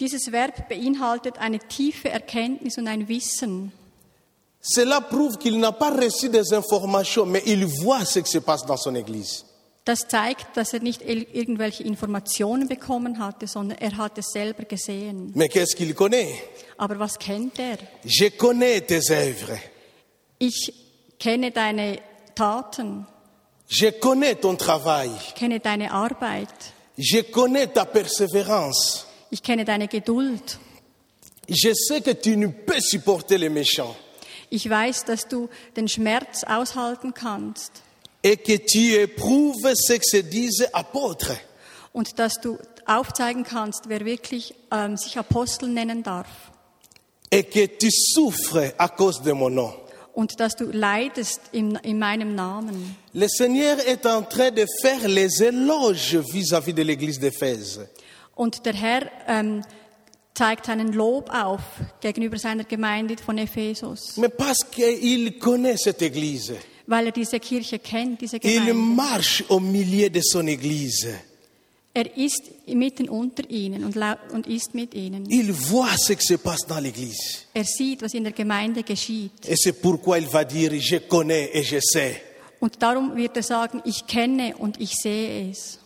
Dieses 0.00 0.32
Verb 0.32 0.68
beinhaltet 0.68 1.38
eine 1.38 1.60
tiefe 1.60 2.08
Erkenntnis 2.08 2.78
und 2.78 2.88
ein 2.88 3.06
Wissen. 3.06 3.70
Cela 4.60 5.00
prouve 5.02 5.38
qu'il 5.38 5.56
n'a 5.60 5.70
pas 5.70 5.90
reçu 5.90 6.28
des 6.28 6.52
informations, 6.52 7.26
mais 7.26 7.44
il 7.46 7.64
voit 7.64 8.04
ce 8.04 8.18
qui 8.18 8.32
se 8.32 8.38
passe 8.38 8.66
dans 8.66 8.76
son 8.76 8.96
église. 8.96 9.44
Das 9.88 10.06
zeigt, 10.06 10.54
dass 10.58 10.74
er 10.74 10.80
nicht 10.80 11.00
irgendwelche 11.00 11.82
Informationen 11.82 12.68
bekommen 12.68 13.18
hatte, 13.18 13.46
sondern 13.46 13.78
er 13.78 13.96
hat 13.96 14.18
es 14.18 14.26
selber 14.32 14.64
gesehen. 14.64 15.32
Mais 15.34 15.48
qu'est-ce 15.48 15.74
qu'il 15.74 15.94
connaît 15.94 16.28
Aber 16.76 16.98
was 16.98 17.18
kennt 17.18 17.58
er? 17.58 17.78
Je 18.04 18.28
connais 18.28 18.82
tes 18.82 19.00
œuvres. 19.10 19.58
Ich 20.38 20.74
kenne 21.18 21.50
deine 21.52 22.00
Taten, 22.34 23.06
Je 23.66 23.90
connais 23.92 24.34
ton 24.34 24.56
travail. 24.58 25.08
ich 25.26 25.34
kenne 25.34 25.58
deine 25.58 25.90
Arbeit, 25.90 26.52
Je 26.98 27.22
connais 27.22 27.68
ta 27.72 27.86
persévérance. 27.86 29.06
ich 29.30 29.42
kenne 29.42 29.64
deine 29.64 29.88
Geduld. 29.88 30.58
Je 31.48 31.72
sais 31.72 32.02
que 32.02 32.12
tu 32.12 32.36
ne 32.36 32.48
peux 32.48 32.80
supporter 32.82 33.38
les 33.38 33.48
méchants 33.48 33.96
Ich 34.50 34.68
weiß, 34.68 35.06
dass 35.06 35.28
du 35.28 35.48
den 35.76 35.88
Schmerz 35.88 36.44
aushalten 36.44 37.14
kannst 37.14 37.82
et 38.30 38.36
que 38.36 38.56
tu 38.58 38.92
éprouves 38.94 39.74
ce 39.74 39.94
que 39.94 40.04
se 40.04 40.18
disent 40.22 40.66
apôtres. 40.72 41.38
und 41.92 42.18
dass 42.18 42.34
du 42.40 42.58
aufzeigen 42.86 43.42
kannst, 43.44 43.88
wer 43.88 44.04
wirklich 44.04 44.54
ähm, 44.70 44.96
sich 44.96 45.18
Apostel 45.18 45.68
nennen 45.70 46.02
darf 46.02 46.28
et 47.30 47.44
que 47.44 47.66
tu 47.66 47.88
souffres 47.90 48.72
à 48.78 48.88
cause 48.88 49.22
de 49.22 49.32
mon 49.32 49.50
nom. 49.50 49.72
und 50.14 50.40
dass 50.40 50.56
du 50.56 50.64
leidest 50.70 51.40
in, 51.52 51.76
in 51.82 51.98
meinem 51.98 52.34
Namen. 52.34 52.96
Le 53.14 53.28
Seigneur 53.28 53.78
est 53.86 54.04
en 54.04 54.22
train 54.22 54.50
de 54.50 54.66
faire 54.82 55.08
les 55.08 55.42
éloges 55.42 56.16
vis-à-vis 56.16 56.74
de 56.74 56.82
l'église 56.82 57.18
d'Éphèse. 57.18 57.86
Und 58.34 58.64
der 58.66 58.74
Herr 58.74 59.10
ähm, 59.26 59.62
zeigt 60.34 60.66
seinen 60.66 60.92
Lob 60.92 61.30
auf 61.30 61.60
gegenüber 62.00 62.38
seiner 62.38 62.64
Gemeinde 62.64 63.16
von 63.24 63.38
Ephesus, 63.38 64.16
Mais 64.16 64.28
parce 64.28 64.64
qu'il 64.70 65.38
connaît 65.38 65.76
cette 65.78 66.02
église. 66.02 66.52
Weil 66.88 67.06
er 67.06 67.12
diese 67.12 67.38
Kirche 67.38 67.78
kennt, 67.78 68.20
diese 68.20 68.36
Il 68.36 68.40
Gemeinde. 68.64 68.74
marche 68.74 69.44
au 69.48 69.60
milieu 69.60 70.08
de 70.08 70.22
son 70.22 70.46
église. 70.48 71.14
Er 71.94 72.16
ist 72.16 72.42
mitten 72.66 73.08
unter 73.08 73.48
ihnen 73.50 73.84
und, 73.84 73.96
und 74.32 74.46
ist 74.46 74.74
mit 74.74 74.94
ihnen. 74.94 75.26
Il 75.30 75.52
voit 75.52 75.96
ce 75.98 76.14
qui 76.14 76.24
se 76.24 76.38
passe 76.38 76.66
dans 76.66 76.78
l'église. 76.80 77.46
Er 77.54 77.64
sieht, 77.64 78.02
was 78.02 78.14
in 78.14 78.24
der 78.24 78.32
Gemeinde 78.32 78.82
geschieht. 78.82 79.32
Et 79.48 79.56
c'est 79.56 79.72
pourquoi 79.80 80.18
il 80.18 80.26
va 80.28 80.44
dire, 80.44 80.72
je 80.80 80.98
connais 80.98 81.50
et 81.52 81.62
je 81.64 81.78
sais. 81.80 82.22
Und 82.60 82.80
darum 82.80 83.16
wird 83.16 83.36
er 83.36 83.42
sagen, 83.42 83.82
ich 83.84 84.06
kenne 84.06 84.54
und 84.58 84.80
ich 84.80 84.94
sehe 84.94 85.50
es. 85.50 85.78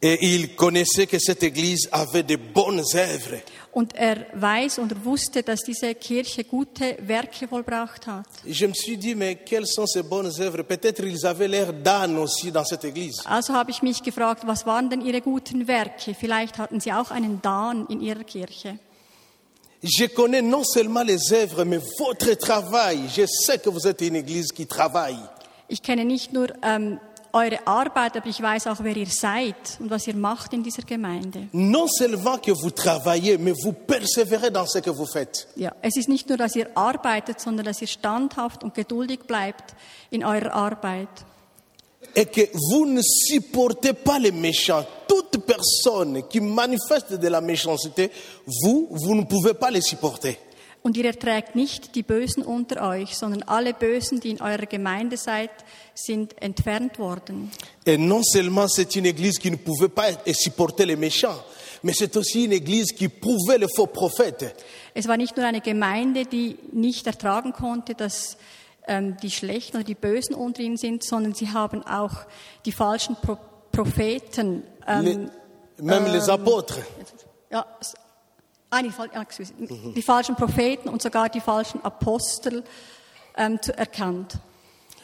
Et 0.00 0.18
il 0.22 0.54
connaissait 0.56 1.06
que 1.06 1.18
cette 1.18 1.42
église 1.42 1.88
avait 1.90 2.22
de 2.22 2.36
bonnes 2.36 2.84
œuvres. 2.94 3.40
Und 3.76 3.94
er 3.94 4.26
weiß 4.32 4.78
und 4.78 4.92
er 4.92 5.04
wusste, 5.04 5.42
dass 5.42 5.60
diese 5.60 5.94
Kirche 5.94 6.44
gute 6.44 6.96
Werke 7.02 7.46
vollbracht 7.46 8.06
hat. 8.06 8.24
Je 8.46 8.66
me 8.66 8.72
suis 8.72 8.96
dit, 8.96 9.14
mais 9.14 9.36
quelles 9.44 9.66
sont 9.66 9.86
ces 9.86 10.02
bonnes 10.02 10.32
œuvres 10.40 10.62
Peut-être 10.62 11.04
ils 11.04 11.26
avaient 11.26 11.46
l'air 11.46 11.74
d'âne 11.74 12.16
aussi 12.16 12.50
dans 12.50 12.64
cette 12.64 12.84
église. 12.86 13.20
Also 13.26 13.52
habe 13.52 13.70
ich 13.70 13.82
mich 13.82 14.02
gefragt, 14.02 14.46
was 14.46 14.64
waren 14.64 14.88
denn 14.88 15.02
ihre 15.02 15.20
guten 15.20 15.68
Werke? 15.68 16.14
Vielleicht 16.14 16.56
hatten 16.56 16.80
sie 16.80 16.90
auch 16.90 17.10
einen 17.10 17.42
Dan 17.42 17.84
in 17.90 18.00
ihrer 18.00 18.24
Kirche. 18.24 18.78
Je 19.82 20.06
connais 20.06 20.40
non 20.40 20.64
seulement 20.64 21.02
les 21.02 21.34
œuvres, 21.34 21.66
mais 21.66 21.82
votre 21.98 22.32
travail. 22.38 23.00
Je 23.14 23.26
sais 23.26 23.58
que 23.58 23.68
vous 23.68 23.86
êtes 23.86 24.00
une 24.00 24.16
église 24.16 24.52
qui 24.52 24.66
travaille. 24.66 25.20
Ich 25.68 25.82
kenne 25.82 26.06
nicht 26.06 26.32
nur 26.32 26.46
ähm, 26.62 26.98
eure 27.32 27.66
Arbeit, 27.66 28.16
aber 28.16 28.26
ich 28.26 28.40
weiß 28.40 28.66
auch, 28.66 28.78
wer 28.80 28.96
ihr 28.96 29.06
seid 29.06 29.54
und 29.78 29.90
was 29.90 30.06
ihr 30.06 30.14
macht 30.14 30.52
in 30.52 30.62
dieser 30.62 30.82
Gemeinde. 30.82 31.48
Non 31.52 31.86
seulement 31.88 32.40
que 32.42 32.52
vous 32.52 32.70
travaillez, 32.70 33.38
mais 33.38 33.54
vous 33.62 33.72
persévérez 33.72 34.50
dans 34.50 34.66
ce 34.66 34.78
que 34.78 34.90
vous 34.90 35.06
faites. 35.06 35.48
Ja, 35.56 35.72
es 35.82 35.96
ist 35.96 36.08
nicht 36.08 36.28
nur, 36.28 36.38
dass 36.38 36.56
ihr 36.56 36.68
arbeitet, 36.74 37.40
sondern 37.40 37.66
dass 37.66 37.80
ihr 37.80 37.88
standhaft 37.88 38.64
und 38.64 38.74
geduldig 38.74 39.26
bleibt 39.26 39.74
in 40.10 40.24
eurer 40.24 40.52
Arbeit. 40.52 41.08
Et 42.14 42.26
que 42.26 42.48
vous 42.70 42.86
ne 42.86 43.02
supportez 43.02 43.92
pas 43.92 44.18
les 44.18 44.32
méchants. 44.32 44.84
Toute 45.06 45.38
personne 45.44 46.22
qui 46.28 46.40
manifeste 46.40 47.14
de 47.14 47.28
la 47.28 47.40
méchanceté, 47.40 48.10
vous, 48.46 48.88
vous 48.90 49.14
ne 49.14 49.24
pouvez 49.24 49.54
pas 49.54 49.70
les 49.70 49.80
supporter. 49.80 50.38
Und 50.86 50.96
ihr 50.96 51.06
erträgt 51.06 51.56
nicht 51.56 51.96
die 51.96 52.04
Bösen 52.04 52.44
unter 52.44 52.88
euch, 52.88 53.16
sondern 53.16 53.42
alle 53.48 53.74
Bösen, 53.74 54.20
die 54.20 54.30
in 54.30 54.40
eurer 54.40 54.66
Gemeinde 54.66 55.16
seid, 55.16 55.50
sind 55.94 56.40
entfernt 56.40 57.00
worden. 57.00 57.50
Et 57.84 57.98
non 57.98 58.22
seulement 58.22 58.68
c'est 58.68 58.94
une 58.94 59.06
église 59.06 59.36
qui 59.40 59.50
ne 59.50 59.56
pouvait 59.56 59.88
pas 59.88 60.10
supporter 60.32 60.84
les 60.86 60.94
méchants, 60.94 61.42
mais 61.82 61.92
c'est 61.92 62.16
aussi 62.16 62.44
une 62.44 62.52
église 62.52 62.92
qui 62.92 63.08
prouvait 63.08 63.58
les 63.58 63.66
faux 63.74 63.88
prophètes. 63.88 64.54
Es 64.94 65.08
war 65.08 65.16
nicht 65.16 65.36
nur 65.36 65.44
eine 65.44 65.60
Gemeinde, 65.60 66.24
die 66.24 66.56
nicht 66.70 67.04
ertragen 67.08 67.52
konnte, 67.52 67.96
dass 67.96 68.36
ähm, 68.86 69.16
die 69.20 69.32
Schlechten 69.32 69.78
oder 69.78 69.84
die 69.84 69.96
Bösen 69.96 70.36
unter 70.36 70.60
ihnen 70.62 70.76
sind, 70.76 71.02
sondern 71.02 71.34
sie 71.34 71.48
haben 71.52 71.82
auch 71.84 72.14
die 72.64 72.70
falschen 72.72 73.16
Pro 73.16 73.38
Propheten, 73.72 74.62
Les- 74.86 75.16
ähm, 75.16 75.30
même 75.82 76.06
les 76.12 76.28
apôtres. 76.28 76.78
ja, 77.50 77.66
s- 78.70 78.70
ah, 78.70 78.82
die, 78.82 78.90
ah, 79.14 79.24
die 79.94 80.02
falschen 80.02 80.34
Propheten 80.36 80.88
und 80.88 81.02
sogar 81.02 81.28
die 81.28 81.40
falschen 81.40 81.80
Apostel 81.84 82.62
ähm, 83.36 83.60
zu, 83.62 83.76
erkannt. 83.76 84.38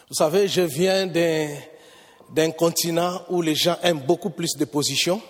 Vous 0.08 0.16
savez, 0.18 0.46
je 0.48 0.62
viens 0.66 1.06
d'un 1.06 2.50
continent 2.52 3.20
où 3.30 3.42
les 3.42 3.54
gens 3.54 3.76
aiment 3.82 4.04
beaucoup 4.06 4.30
plus 4.30 4.54
de 4.58 4.64
positions. 4.66 5.20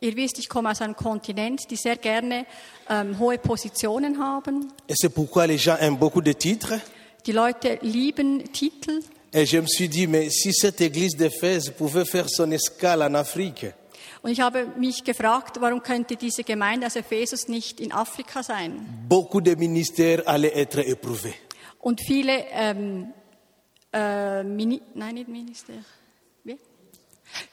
Ihr 0.00 0.14
wisst, 0.16 0.38
ich 0.38 0.48
komme 0.48 0.70
aus 0.70 0.80
einem 0.80 0.94
Kontinent, 0.94 1.68
die 1.70 1.76
sehr 1.76 1.96
gerne 1.96 2.46
ähm, 2.88 3.18
hohe 3.18 3.36
Positionen 3.38 4.18
haben. 4.22 4.68
Et 4.88 4.94
c'est 4.96 5.08
pourquoi 5.12 5.46
les 5.46 5.58
gens 5.58 5.76
aiment 5.80 5.96
beaucoup 5.98 6.20
de 6.22 6.32
titres. 6.34 6.74
Die 7.26 7.32
Leute 7.32 7.78
lieben 7.82 8.44
Titel. 8.52 9.00
Et 9.32 9.44
je 9.44 9.58
me 9.58 9.66
suis 9.66 9.88
dit, 9.88 10.06
mais 10.06 10.30
si 10.30 10.52
cette 10.54 10.80
église 10.80 11.16
d'Éphèse 11.16 11.70
pouvait 11.76 12.04
faire 12.06 12.26
son 12.30 12.50
escale 12.52 13.02
en 13.02 13.12
Afrique, 13.14 13.66
Und 14.22 14.30
ich 14.30 14.40
habe 14.40 14.66
mich 14.76 15.04
gefragt, 15.04 15.60
warum 15.60 15.82
könnte 15.82 16.16
diese 16.16 16.42
Gemeinde 16.44 16.86
aus 16.86 16.96
Ephesus 16.96 17.48
nicht 17.48 17.80
in 17.80 17.92
Afrika 17.92 18.42
sein? 18.42 19.06
beaucoup 19.08 19.40
de 19.40 19.56
ministères 19.56 20.26
allaient 20.26 20.56
être 20.56 20.80
éprouvés. 20.80 21.34
Und 21.80 22.00
viele, 22.00 22.44
ähm, 22.52 23.12
äh, 23.92 24.42
Mini 24.42 24.82
nein, 24.94 25.14
nicht 25.14 25.28
Minister, 25.28 25.74
wie? 26.44 26.58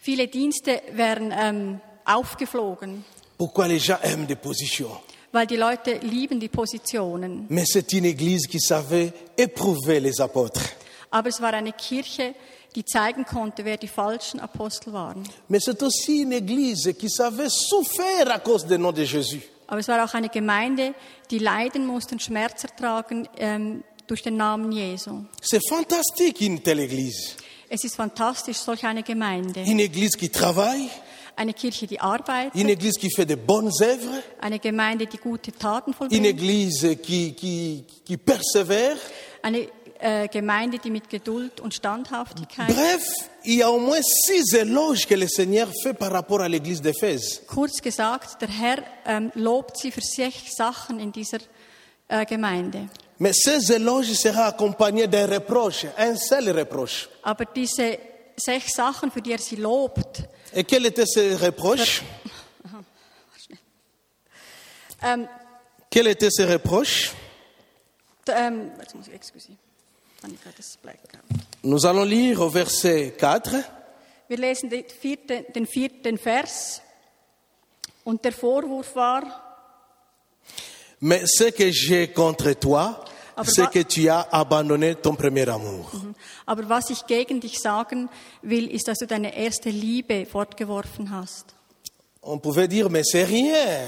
Viele 0.02 0.28
Dienste 0.28 0.82
wären 0.94 1.34
ähm, 1.38 1.82
aufgeflogen, 2.06 3.04
Pourquoi 3.38 3.68
les 3.68 3.86
gens 3.86 4.00
aiment 4.02 4.30
des 4.30 4.38
positions 4.38 4.98
weil 5.36 5.46
die 5.48 5.58
Leute 5.58 6.00
lieben 6.02 6.40
die 6.40 6.48
Positionen. 6.48 7.46
Mais 7.50 7.66
c'est 7.68 7.92
une 7.92 8.06
église 8.06 8.48
qui 8.48 8.60
savait 8.60 9.12
éprouver 9.38 10.00
les 10.00 10.22
apôtres. 10.22 10.64
Aber 11.12 11.28
es 11.28 11.42
war 11.42 11.54
eine 11.54 11.74
Kirche, 11.74 12.34
die 12.76 12.86
zeigen 12.86 13.26
konnte, 13.26 13.64
wer 13.66 13.78
die 13.78 13.88
falschen 13.88 14.40
Apostel 14.40 14.94
waren. 14.94 15.24
Mais 15.48 15.64
c'est 15.64 15.82
aussi 15.84 16.22
une 16.24 16.34
église 16.34 16.94
qui 17.00 17.10
savait 17.10 17.50
souffrir 17.50 18.30
à 18.30 18.40
cause 18.40 18.66
du 18.66 18.78
nom 18.78 18.92
de 18.92 19.06
Jésus. 19.06 19.42
Aber 19.68 19.80
es 19.80 19.88
war 19.88 20.04
auch 20.04 20.14
eine 20.14 20.30
Gemeinde, 20.30 20.94
die 21.32 21.40
leiden 21.40 21.88
musste 21.88 22.14
und 22.16 22.22
Schmerz 22.22 22.64
ertragen 22.64 23.28
ähm, 23.38 23.84
durch 24.08 24.22
den 24.22 24.38
Namen 24.38 24.72
Jesu. 24.72 25.24
C'est 25.42 25.62
fantastique 25.68 26.42
une 26.42 26.62
telle 26.62 26.84
église. 26.84 27.36
Es 27.70 27.84
ist 27.84 27.96
fantastisch, 27.96 28.58
solch 28.58 28.84
eine 28.86 29.02
Gemeinde. 29.02 29.62
Une 29.66 29.80
église 29.80 30.16
qui 30.18 30.30
travaille, 30.30 30.90
Eine 31.38 31.54
Kirche, 31.54 31.86
die 31.86 32.00
arbeitet, 32.00 32.56
une 32.56 32.70
église 32.70 32.98
qui 32.98 33.10
fait 33.12 33.26
de 33.26 33.36
bonnes 33.36 33.72
œuvres, 33.82 34.22
eine 34.40 34.58
Gemeinde, 34.58 35.06
die 35.06 35.18
gute 35.18 35.52
Taten 35.52 35.90
une 35.92 35.94
vollbringt, 35.98 36.26
église 36.26 36.96
qui, 37.04 37.34
qui, 37.34 37.84
qui 38.06 38.16
persévère. 38.18 38.96
eine 39.42 39.68
äh, 40.00 40.28
Gemeinde, 40.28 40.80
die 40.80 40.90
mit 40.90 41.10
Geduld 41.10 41.60
und 41.60 41.74
Standhaftigkeit. 41.74 42.68
Bref, 42.68 43.04
il 43.44 43.56
y 43.56 43.64
a 43.64 43.70
au 43.70 43.80
moins 43.80 44.02
six 44.02 44.54
éloges 44.54 45.06
que 45.06 45.16
le 45.16 45.28
Seigneur 45.28 45.70
fait 45.84 45.94
par 45.94 46.12
rapport 46.12 46.42
à 46.42 46.50
l'église 46.50 46.82
d'Éphèse. 46.82 47.42
Kurz 47.48 47.82
gesagt, 47.82 48.42
der 48.42 48.50
Herr 48.50 48.84
ähm, 49.06 49.32
lobt 49.36 49.78
sie 49.78 49.92
für 49.92 50.02
sechs 50.02 50.56
Sachen 50.56 51.00
in 51.00 51.12
dieser 51.12 51.40
äh, 52.08 52.26
Gemeinde. 52.26 52.88
Mais 53.18 53.34
ces 53.34 53.72
éloges 53.72 54.14
seront 54.14 54.44
accompagnés 54.44 55.08
d'un 55.08 55.26
reproche, 55.26 55.88
un 55.98 56.18
seul 56.18 56.50
reproche. 56.50 57.08
Aber 57.24 57.46
diese 57.46 57.98
sechs 58.36 58.74
Sachen, 58.74 59.12
für 59.12 59.22
die 59.22 59.32
er 59.32 59.40
sie 59.40 59.56
lobt, 59.56 60.24
Et 60.54 60.64
quel 60.64 60.86
était 60.86 61.06
ce 61.06 61.36
reproche 61.36 62.02
ähm, 65.04 65.28
Quel 65.90 66.08
était 66.08 66.32
ce 66.32 66.44
reproche 66.44 67.12
ähm, 68.28 68.72
jetzt 69.12 69.34
Nous 71.64 71.86
allons 71.86 72.04
lire 72.04 72.42
au 72.42 72.50
verset 72.50 73.14
4. 73.18 73.64
Wir 74.28 74.38
lesen 74.38 74.70
den 74.70 74.84
vierten, 74.88 75.46
den 75.54 75.66
vierten 75.68 76.18
Vers. 76.18 76.82
Und 78.04 78.24
der 78.24 78.32
Vorwurf 78.34 78.96
war, 78.96 79.24
Mais 81.00 81.26
ce 81.26 81.52
que 81.52 81.72
j'ai 81.72 82.08
contre 82.14 82.54
toi, 82.54 83.04
c'est 83.44 83.70
que 83.70 83.84
tu 83.84 84.08
as 84.10 84.22
abandonné 84.32 84.96
ton 84.96 85.16
premier 85.16 85.48
amour. 85.50 85.92
aber 86.46 86.70
was 86.70 86.90
ich 86.90 87.06
gegen 87.06 87.40
dich 87.42 87.60
sagen 87.60 88.10
will, 88.42 88.68
ist, 88.72 88.88
dass 88.88 89.00
du 89.00 89.06
deine 89.08 89.36
erste 89.36 89.70
Liebe 89.70 90.26
fortgeworfen 90.26 91.12
hast. 91.12 91.54
On 92.22 92.40
pouvait 92.40 92.68
dire, 92.68 92.90
mais 92.90 93.04
c'est 93.04 93.26
rien. 93.26 93.88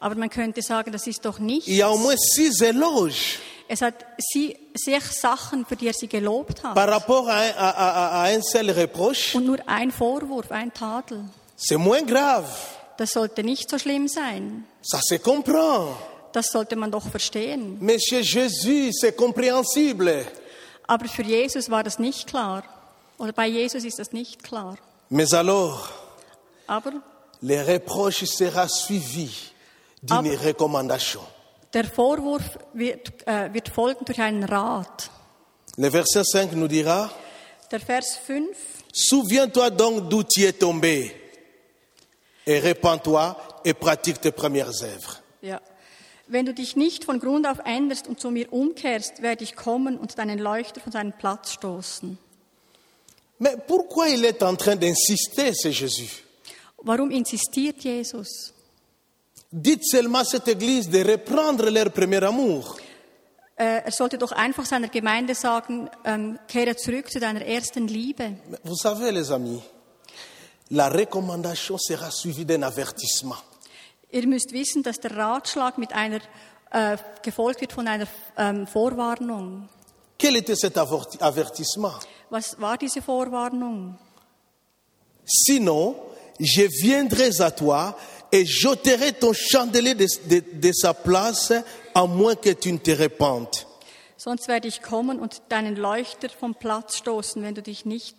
Aber 0.00 0.16
man 0.16 0.28
könnte 0.28 0.60
sagen, 0.62 0.92
das 0.92 1.06
ist 1.06 1.24
doch 1.24 1.38
Il 1.38 1.46
nichts. 1.46 1.66
y 1.68 1.80
a 1.82 1.88
au 1.90 1.96
moins 1.96 2.16
six 2.34 2.60
éloges 2.60 3.38
Es 3.66 3.80
hat 3.80 3.94
sie, 4.18 4.56
sechs 4.74 5.20
Sachen, 5.20 5.64
für 5.64 5.76
die 5.76 5.86
er 5.86 5.94
sie 5.94 6.06
gelobt 6.08 6.62
hat. 6.62 6.74
par 6.74 6.88
rapport 6.88 7.28
à 7.28 7.40
à- 7.40 7.70
à- 7.70 8.24
à 8.24 8.36
un 8.36 8.42
seul 8.42 8.70
reproche. 8.70 9.34
Und 9.36 9.46
nur 9.46 9.58
ein 9.66 9.90
Vorwurf, 9.90 10.50
ein 10.50 10.72
Tadel. 10.72 11.24
C'est 11.56 11.78
moins 11.78 12.04
grave. 12.04 12.46
Das 12.98 13.10
sollte 13.12 13.42
nicht 13.42 13.70
so 13.70 13.78
schlimm 13.78 14.06
sein. 14.06 14.64
Ça 14.82 15.00
se 15.02 15.18
comprend. 15.18 15.96
Das 16.32 16.46
sollte 16.52 16.76
man 16.76 16.90
doch 16.90 17.08
verstehen. 17.08 17.78
Mais 17.80 17.98
chez 18.02 18.22
Jésus, 18.22 18.90
c'est 18.92 19.16
compréhensible. 19.16 20.24
Aber 20.86 21.06
für 21.08 21.22
Jesus 21.22 21.70
war 21.70 21.82
das 21.82 21.98
nicht 21.98 22.26
klar. 22.26 22.62
Oder 23.18 23.32
bei 23.32 23.46
Jesus 23.46 23.84
ist 23.84 23.98
das 23.98 24.12
nicht 24.12 24.42
klar. 24.42 24.76
Mais 25.08 25.32
alors, 25.32 25.88
Aber 26.66 26.92
le 27.40 27.62
reproche 27.66 28.26
sera 28.26 28.68
suivi 28.68 29.30
d'une 30.02 30.18
Aber- 30.34 30.44
recommandation. 30.44 31.22
Der 31.74 31.84
Vorwurf 31.84 32.58
wird, 32.72 33.26
äh, 33.26 33.52
wird 33.52 33.68
folgen 33.68 34.04
durch 34.04 34.20
einen 34.20 34.44
Rat. 34.44 35.10
Le 35.76 35.90
verset 35.90 36.24
5 36.30 36.52
nous 36.52 36.68
dira, 36.68 37.10
Der 37.70 37.80
Vers 37.80 38.16
5. 38.24 38.56
Souviens-toi 38.92 39.70
donc 39.70 40.08
d'où 40.08 40.22
tu 40.22 40.44
es 40.44 40.52
tombé 40.52 41.10
et 42.46 42.60
répands-toi 42.60 43.36
et 43.64 43.74
pratique 43.74 44.20
tes 44.20 44.30
premières 44.30 44.70
œuvres. 44.82 45.20
Ja. 45.42 45.60
Wenn 46.28 46.46
du 46.46 46.54
dich 46.54 46.76
nicht 46.76 47.04
von 47.04 47.18
Grund 47.18 47.46
auf 47.46 47.58
änderst 47.64 48.06
und 48.06 48.20
zu 48.20 48.30
mir 48.30 48.52
umkehrst, 48.52 49.20
werde 49.20 49.42
ich 49.42 49.56
kommen 49.56 49.98
und 49.98 50.16
deinen 50.16 50.38
Leuchter 50.38 50.80
von 50.80 50.92
seinem 50.92 51.12
Platz 51.12 51.52
stoßen. 51.52 52.16
Mais 53.40 53.56
pourquoi 53.66 54.08
il 54.08 54.24
est 54.24 54.42
en 54.42 54.56
train 54.56 54.76
d'insister, 54.76 55.52
c'est 55.52 55.72
Jésus 55.72 56.22
Warum 56.82 57.10
insistiert 57.10 57.82
Jesus? 57.82 58.53
Dites 59.56 59.84
seulement 59.84 60.18
à 60.18 60.24
cette 60.24 60.48
église 60.48 60.88
de 60.90 60.98
reprendre 61.04 61.70
leur 61.70 61.92
premier 61.92 62.24
amour. 62.24 62.76
Äh, 63.56 63.82
er 63.84 63.92
sollte 63.92 64.18
doch 64.18 64.32
einfach 64.32 64.66
seiner 64.66 64.88
Gemeinde 64.88 65.36
sagen, 65.36 65.88
ähm, 66.04 66.40
kehre 66.48 66.74
zurück 66.74 67.08
zu 67.08 67.20
deiner 67.20 67.46
ersten 67.46 67.86
Liebe. 67.86 68.36
Vous 68.64 68.74
savez, 68.74 69.12
les 69.12 69.30
amis, 69.30 69.62
la 70.70 70.88
recommandation 70.88 71.78
sera 71.78 72.10
suivie 72.10 72.44
d'un 72.44 72.64
avertissement. 72.64 73.38
Ihr 74.10 74.26
müsst 74.26 74.52
wissen, 74.52 74.82
dass 74.82 74.98
der 74.98 75.16
Ratschlag 75.16 75.78
mit 75.78 75.92
einer 75.92 76.18
äh, 76.72 76.96
gefolgt 77.22 77.60
wird 77.60 77.72
von 77.72 77.86
einer 77.86 78.08
ähm, 78.36 78.66
Vorwarnung. 78.66 79.68
Quel 80.18 80.34
était 80.34 80.56
cet 80.56 80.76
avertissement 80.76 81.94
Was 82.30 82.60
war 82.60 82.76
diese 82.76 83.00
Vorwarnung? 83.00 83.96
Sinon, 85.24 85.94
je 86.40 86.68
viendrai 86.68 87.30
à 87.40 87.52
toi 87.52 87.94
et 88.34 88.44
j'ôterai 88.44 89.12
ton 89.12 89.32
chandelier 89.32 89.94
de, 89.94 90.06
de- 90.28 90.42
de 90.52 90.72
sa 90.72 90.92
place, 90.92 91.52
à 91.94 92.06
moins 92.06 92.34
que 92.34 92.50
tu 92.50 92.72
ne 92.72 92.78
te 92.78 92.90
répandes. 92.90 93.64
Sonst 94.16 94.48
werde 94.48 94.66
ich 94.66 94.82
kommen 94.82 95.20
und 95.20 95.42
deinen 95.50 95.76
Leuchter 95.76 96.28
vom 96.30 96.54
Platz 96.54 96.96
stoßen, 96.96 97.42
wenn 97.42 97.54
du 97.54 97.62
dich 97.62 97.84
nicht, 97.84 98.16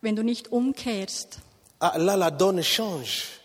wenn 0.00 0.16
du 0.16 0.22
nicht 0.24 0.50
umkehrst. 0.50 1.38
Ah, 1.78 1.96
là, 1.98 2.16
la 2.16 2.30
donne 2.30 2.62
change. 2.62 3.38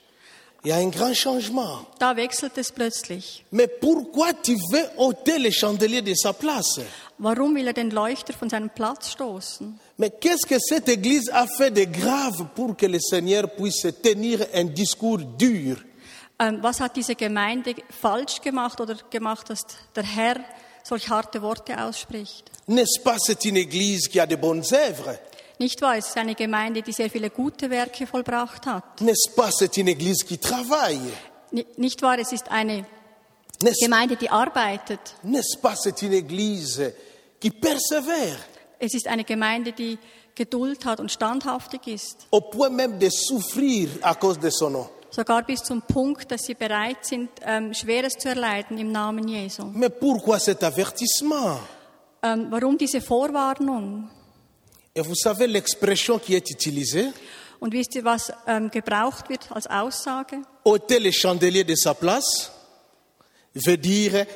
Il 0.64 0.70
y 0.70 0.74
a 0.74 0.78
un 0.78 0.90
grand 0.90 1.14
changement. 1.16 1.86
Da 2.00 2.16
wechselt 2.16 2.58
es 2.58 2.72
plötzlich. 2.72 3.44
Mais 3.52 3.68
pourquoi 3.68 4.34
tu 4.34 4.56
veux 4.72 4.86
ôter 4.98 5.38
le 5.38 5.52
chandelier 5.52 6.02
de 6.02 6.14
sa 6.16 6.34
place 6.34 6.80
Warum 7.20 7.56
will 7.56 7.68
er 7.68 7.74
den 7.74 7.90
Leuchter 7.92 8.34
von 8.34 8.50
seinem 8.50 8.70
Platz 8.70 9.12
stoßen? 9.12 9.78
Mais 9.98 10.10
qu'est-ce 10.10 10.48
que 10.48 10.58
cette 10.60 10.90
église 10.90 11.30
a 11.32 11.46
fait 11.48 11.72
de 11.72 11.84
grave 11.86 12.48
pour 12.56 12.76
que 12.76 12.86
le 12.88 13.00
Seigneur 13.00 13.50
puisse 13.50 13.88
tenir 14.02 14.46
un 14.54 14.66
discours 14.66 15.20
dur 15.20 15.78
was 16.40 16.80
hat 16.80 16.96
diese 16.96 17.16
Gemeinde 17.16 17.76
falsch 17.90 18.42
gemacht 18.42 18.80
oder 18.80 18.96
gemacht, 19.10 19.50
dass 19.50 19.62
der 19.96 20.04
Herr 20.04 20.38
solch 20.84 21.10
harte 21.10 21.42
Worte 21.42 21.82
ausspricht? 21.84 22.52
N'est-ce 22.68 23.02
pas, 23.02 23.18
c'est 23.20 23.46
une 23.46 23.58
église 23.58 24.08
qui 24.10 24.20
a 24.20 24.26
de 24.28 24.36
bonnes 24.36 24.64
œuvres 24.74 25.18
Nicht 25.60 25.82
wahr? 25.82 25.96
Es 25.98 26.10
ist 26.10 26.18
eine 26.18 26.36
Gemeinde, 26.36 26.84
die 26.84 26.92
sehr 26.92 27.10
viele 27.10 27.32
gute 27.32 27.70
Werke 27.72 28.06
vollbracht 28.06 28.68
hat. 28.68 29.02
N'est-ce 29.02 29.32
pas, 29.36 29.50
c'est 29.52 29.76
une 29.78 29.88
église 29.88 30.24
qui 30.24 30.38
travaille 30.38 31.00
Ni- 31.52 31.66
Nicht 31.78 32.02
wahr? 32.04 32.20
Es 32.20 32.32
ist 32.32 32.52
eine 32.52 32.86
Gemeinde, 33.82 34.18
die 34.18 34.30
arbeitet. 34.30 35.00
n'est-ce 35.24 35.58
pas, 35.58 35.76
c'est 35.76 36.02
une 36.04 36.14
église 36.14 36.94
qui 37.40 37.50
persévère 37.50 38.38
Es 38.80 38.94
ist 38.94 39.08
eine 39.08 39.24
Gemeinde, 39.24 39.72
die 39.74 39.98
Geduld 40.36 40.86
hat 40.86 41.00
und 41.00 41.12
standhaftig 41.12 41.88
ist. 41.88 42.28
au 42.32 42.42
point 42.42 42.70
même 42.70 43.00
de 43.00 43.10
souffrir 43.10 43.90
à 44.04 44.14
cause 44.14 44.38
de 44.38 44.52
son 44.52 44.70
nom 44.70 44.88
Sogar 45.10 45.44
bis 45.44 45.64
zum 45.64 45.82
Punkt, 45.82 46.30
dass 46.32 46.42
sie 46.44 46.54
bereit 46.54 47.06
sind, 47.06 47.30
ähm, 47.42 47.74
Schweres 47.74 48.14
zu 48.14 48.30
erleiden 48.30 48.78
im 48.78 48.92
Namen 48.92 49.28
Jesu. 49.28 49.66
Mais 49.74 49.90
pourquoi 49.90 50.40
cet 50.40 50.64
avertissement 50.64 51.60
Ähm, 52.24 52.48
warum 52.50 52.78
diese 52.78 53.00
Vorwarnung? 53.00 54.10
Et 54.96 55.06
vous 55.06 55.16
savez 55.16 55.48
l'expression 55.48 56.20
qui 56.20 56.36
est 56.36 56.50
utilisée 56.50 57.14
Und 57.60 57.74
wisst 57.74 57.96
ihr, 57.96 58.04
was 58.04 58.32
ähm, 58.48 58.70
gebraucht 58.70 59.30
wird 59.30 59.52
als 59.52 59.68
Aussage? 59.68 60.42
ôter 60.64 61.00
le 61.00 61.12
chandelier 61.12 61.64
de 61.64 61.76
sa 61.76 61.94
place 61.94 62.52
veut 63.54 63.78
dire 63.78 64.28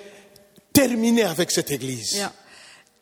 terminer 0.74 1.30
avec 1.30 1.52
cette 1.52 1.72
église. 1.72 2.18
Ja. 2.18 2.32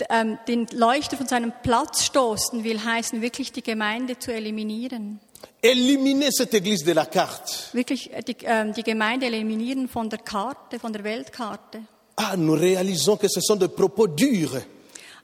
Ähm, 0.09 0.37
den 0.47 0.65
Leuchter 0.71 1.17
von 1.17 1.27
seinem 1.27 1.51
Platz 1.61 2.05
stoßen 2.05 2.63
will 2.63 2.83
heißen, 2.83 3.21
wirklich 3.21 3.51
die 3.51 3.61
Gemeinde 3.63 4.17
zu 4.17 4.33
eliminieren. 4.33 5.19
Éliminer 5.61 6.31
cette 6.31 6.53
église 6.53 6.83
de 6.83 6.93
la 6.93 7.05
carte. 7.05 7.69
Wirklich 7.73 8.09
die, 8.25 8.35
ähm, 8.43 8.73
die 8.73 8.83
Gemeinde 8.83 9.25
eliminieren 9.25 9.87
von 9.87 10.09
der 10.09 10.19
Karte, 10.19 10.79
von 10.79 10.93
der 10.93 11.03
Weltkarte. 11.03 11.81
Ah, 12.15 12.35
nous 12.37 12.53
réalisons 12.53 13.17
que 13.17 13.27
ce 13.27 13.41
sont 13.41 13.57
des 13.57 13.69
propos 13.69 14.07
durs. 14.07 14.61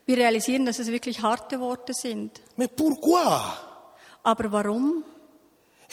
Wir 0.05 0.17
realisieren, 0.17 0.65
dass 0.65 0.79
es 0.79 0.88
wirklich 0.88 1.22
harte 1.22 1.60
Worte 1.60 1.93
sind. 1.93 2.31
Mais 2.57 2.67
pourquoi? 2.67 3.41
Aber 4.24 4.51
warum? 4.51 5.03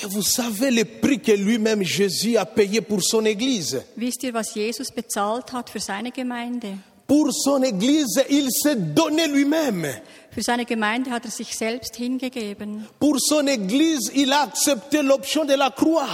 Et 0.03 0.07
vous 0.07 0.23
savez 0.23 0.70
le 0.70 0.85
prix 0.85 1.20
que 1.20 1.33
lui-même 1.33 1.83
Jésus 1.83 2.37
a 2.37 2.44
payé 2.44 2.81
pour 2.81 3.03
son 3.03 3.25
église? 3.25 3.83
Wisst 3.96 4.23
ihr, 4.25 4.35
was 4.35 4.55
Jesus 4.55 4.90
bezahlt 4.90 5.53
hat 5.53 5.70
für 5.70 5.81
seine 5.81 6.11
Gemeinde? 6.12 6.79
Pour 7.07 7.33
son 7.33 7.62
église, 7.62 8.23
il 8.31 8.49
s'est 8.51 8.77
donné 8.77 9.29
lui-même. 9.29 9.87
Für 10.33 10.42
seine 10.42 10.64
Gemeinde 10.64 11.11
hat 11.11 11.27
er 11.27 11.31
sich 11.31 11.55
selbst 11.59 11.95
hingegeben. 11.97 12.87
Pour 12.99 13.21
son 13.21 13.47
église, 13.47 14.11
il 14.14 14.33
a 14.33 14.45
accepté 14.45 15.03
l'option 15.03 15.45
de 15.45 15.55
la 15.55 15.71
croix. 15.71 16.09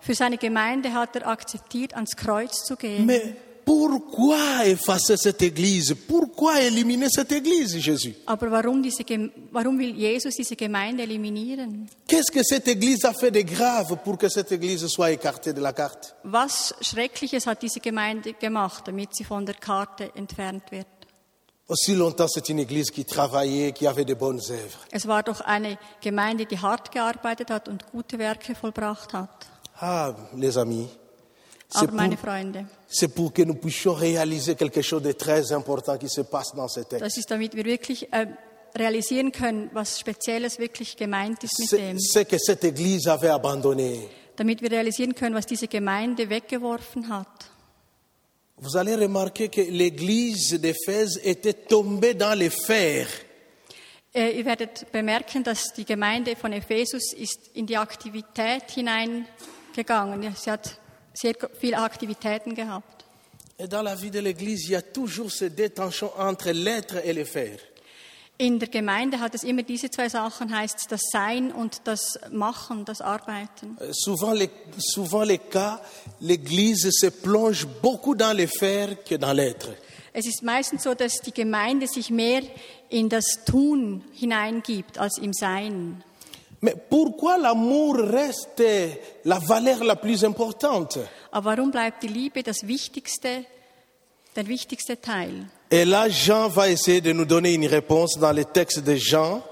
Für 0.00 0.16
seine 0.16 0.36
Gemeinde 0.36 0.92
hat 0.92 1.14
er 1.14 1.28
akzeptiert, 1.28 1.94
ans 1.94 2.16
Kreuz 2.16 2.64
zu 2.64 2.74
gehen. 2.74 3.06
Mais 3.06 3.36
pourquoi 3.64 4.66
effacer 4.66 5.16
cette 5.16 5.42
église 5.42 5.94
Pourquoi 6.08 6.60
éliminer 6.60 7.08
cette 7.08 7.30
église, 7.30 7.78
Jésus 7.78 8.16
Aber 8.26 8.50
warum, 8.50 8.82
diese, 8.82 9.04
warum 9.52 9.78
will 9.78 9.94
Jesus 9.94 10.34
diese 10.34 10.56
Gemeinde 10.56 11.04
eliminieren? 11.04 11.88
Qu'est-ce 12.08 12.32
que 12.32 12.42
cette 12.42 12.66
église 12.66 13.04
a 13.04 13.12
fait 13.12 13.30
de 13.30 13.42
grave 13.42 13.96
pour 14.02 14.18
que 14.18 14.28
cette 14.28 14.50
église 14.50 14.84
soit 14.88 15.12
écartée 15.12 15.52
de 15.52 15.60
la 15.60 15.72
carte 15.72 16.16
Was 16.24 16.74
Schreckliches 16.80 17.46
hat 17.46 17.62
diese 17.62 17.78
Gemeinde 17.78 18.32
gemacht, 18.32 18.88
damit 18.88 19.14
sie 19.14 19.22
von 19.22 19.46
der 19.46 19.54
Karte 19.54 20.10
entfernt 20.16 20.72
wird? 20.72 20.88
Aussi 21.72 21.94
longtemps, 21.94 22.28
c'est 22.28 22.50
une 22.50 22.58
église 22.58 22.90
qui 22.90 23.06
travaillait, 23.06 23.72
qui 23.72 23.86
avait 23.86 24.04
de 24.04 24.12
bonnes 24.12 24.42
œuvres. 24.50 24.78
Es 24.90 25.06
war 25.06 25.22
doch 25.22 25.40
eine 25.40 25.78
Gemeinde, 26.02 26.44
die 26.44 26.58
hart 26.58 26.92
gearbeitet 26.92 27.50
hat 27.50 27.66
und 27.66 27.90
gute 27.90 28.18
Werke 28.18 28.54
vollbracht 28.54 29.14
hat. 29.14 29.46
Ah, 29.80 30.14
les 30.36 30.58
amis, 30.58 30.86
c'est 31.70 31.78
Aber 31.78 31.88
pour, 31.88 31.96
meine 31.96 32.18
Freunde, 32.18 32.66
c'est 32.88 33.08
pour 33.08 33.32
que 33.32 33.40
nous 33.40 33.54
puissions 33.54 33.94
réaliser 33.94 34.54
quelque 34.54 34.82
chose 34.82 35.02
de 35.02 35.12
très 35.12 35.50
important 35.50 35.96
qui 35.96 36.10
se 36.10 36.20
passe 36.20 36.54
dans 36.54 36.68
ce 36.68 36.80
texte. 36.80 37.00
das 37.00 37.16
ist, 37.16 37.30
damit 37.30 37.54
wir 37.54 37.64
wirklich 37.64 38.12
äh, 38.12 38.26
realisieren 38.76 39.32
können, 39.32 39.70
was 39.72 39.98
Spezielles 39.98 40.58
wirklich 40.58 40.98
gemeint 40.98 41.42
ist 41.42 41.58
mit 41.58 41.72
dem. 41.72 41.98
ce 41.98 42.26
que 42.26 42.38
cette 42.38 42.64
église 42.64 43.10
avait 43.10 43.30
abandonné. 43.30 44.10
Damit 44.36 44.60
wir 44.60 44.70
realisieren 44.70 45.14
können, 45.14 45.34
was 45.34 45.46
diese 45.46 45.68
Gemeinde 45.68 46.28
weggeworfen 46.28 47.08
hat. 47.08 47.50
Vous 48.56 48.76
allez 48.76 48.94
remarquer 48.94 49.48
que 49.48 49.60
l'église 49.60 50.52
d'Éphèse 50.60 51.20
était 51.24 51.54
tombée 51.54 52.14
dans 52.14 52.38
les 52.38 52.50
fers. 52.50 53.08
Äh, 54.14 54.36
Ihr 54.36 54.44
werdet 54.44 54.86
bemerken, 54.92 55.42
dass 55.42 55.72
die 55.72 55.84
Gemeinde 55.86 56.36
von 56.36 56.52
Ephesus 56.52 57.14
ist 57.14 57.50
in 57.54 57.66
die 57.66 57.78
Aktivität 57.78 58.70
hineingegangen. 58.70 60.34
Sie 60.36 60.50
hat 60.50 60.78
sehr 61.14 61.34
viele 61.58 61.78
Aktivitäten 61.78 62.54
gehabt. 62.54 63.04
Et 63.58 63.68
dans 63.68 63.82
la 63.82 63.94
vie 63.94 64.10
de 64.10 64.20
l'église, 64.20 64.66
il 64.66 64.72
y 64.72 64.76
a 64.76 64.82
toujours 64.82 65.30
ce 65.30 65.44
détention 65.46 66.10
entre 66.18 66.50
l'être 66.50 66.96
et 67.04 67.12
le 67.12 67.24
faire. 67.24 67.58
In 68.42 68.58
der 68.58 68.66
Gemeinde 68.66 69.20
hat 69.20 69.36
es 69.36 69.44
immer 69.44 69.62
diese 69.62 69.88
zwei 69.88 70.08
Sachen, 70.08 70.50
heißt 70.50 70.86
das 70.90 71.02
Sein 71.12 71.52
und 71.52 71.82
das 71.84 72.18
Machen, 72.32 72.84
das 72.84 73.00
Arbeiten. 73.00 73.78
Euh, 73.80 73.92
Souvent 73.92 74.32
les, 74.32 74.50
souvent 74.78 75.22
les 75.22 75.38
cas, 75.38 75.80
l'église 76.20 76.90
se 76.90 77.06
plonge 77.06 77.68
beaucoup 77.80 78.16
dans 78.16 78.36
le 78.36 78.48
faire 78.48 79.04
que 79.04 79.14
dans 79.14 79.32
l'être. 79.32 79.68
Es 80.12 80.26
ist 80.26 80.42
meistens 80.42 80.82
so, 80.82 80.92
dass 80.92 81.20
die 81.20 81.32
Gemeinde 81.32 81.86
sich 81.86 82.10
mehr 82.10 82.42
in 82.88 83.08
das 83.08 83.44
Tun 83.46 84.02
hineingibt 84.12 84.98
als 84.98 85.18
im 85.18 85.32
Sein. 85.32 86.02
Mais 86.62 86.74
pourquoi 86.90 87.38
l'amour 87.38 87.96
reste 88.12 88.98
la 89.22 89.38
valeur 89.38 89.84
la 89.84 89.94
plus 89.94 90.24
importante 90.24 91.08
Aber 91.30 91.50
warum 91.50 91.70
bleibt 91.70 92.02
die 92.02 92.08
Liebe 92.08 92.42
das 92.42 92.66
wichtigste, 92.66 93.44
der 94.34 94.48
wichtigste 94.48 95.00
Teil? 95.00 95.48
Et 95.72 95.86
là, 95.86 96.08
Jean 96.10 96.48
va 96.48 96.68
essayer 96.68 97.00
de 97.00 97.12
nous 97.12 97.24
donner 97.24 97.54
une 97.54 97.66
réponse 97.66 98.18
dans 98.18 98.32
le 98.32 98.44
texte 98.44 98.80
de 98.80 98.94
Jean. 98.94 99.42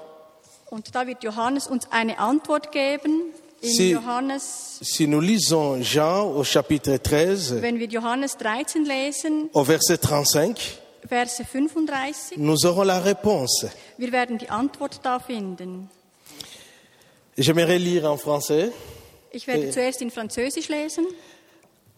Und 0.70 0.94
da 0.94 1.06
wird 1.06 1.22
Johannes 1.24 1.66
uns 1.68 1.88
eine 1.90 2.18
Antwort 2.18 2.70
geben. 2.72 3.32
In 3.62 3.68
Sie- 3.70 3.90
Johannes, 3.92 4.78
Si 4.82 5.06
nous 5.06 5.20
lisons 5.20 5.82
Jean 5.82 6.22
au 6.34 6.44
chapitre 6.44 6.98
13, 6.98 7.60
wenn 7.62 7.78
wir 7.78 7.88
Johannes 7.88 8.36
13 8.38 8.84
lesen, 8.84 9.48
au 9.54 9.64
verset 9.64 9.98
35, 10.06 10.78
Verse 11.08 11.42
35, 11.44 12.36
nous 12.36 12.64
aurons 12.66 12.84
la 12.84 13.00
réponse. 13.00 13.66
wir 13.98 14.12
werden 14.12 14.36
die 14.38 14.48
Antwort 14.50 15.00
da 15.02 15.18
finden. 15.18 15.88
J'aimerais 17.36 17.78
lire 17.78 18.04
en 18.10 18.18
français. 18.18 18.70
Ich 19.32 19.46
werde 19.46 19.70
zuerst 19.70 20.02
in 20.02 20.10
Französisch 20.10 20.68
lesen. 20.68 21.04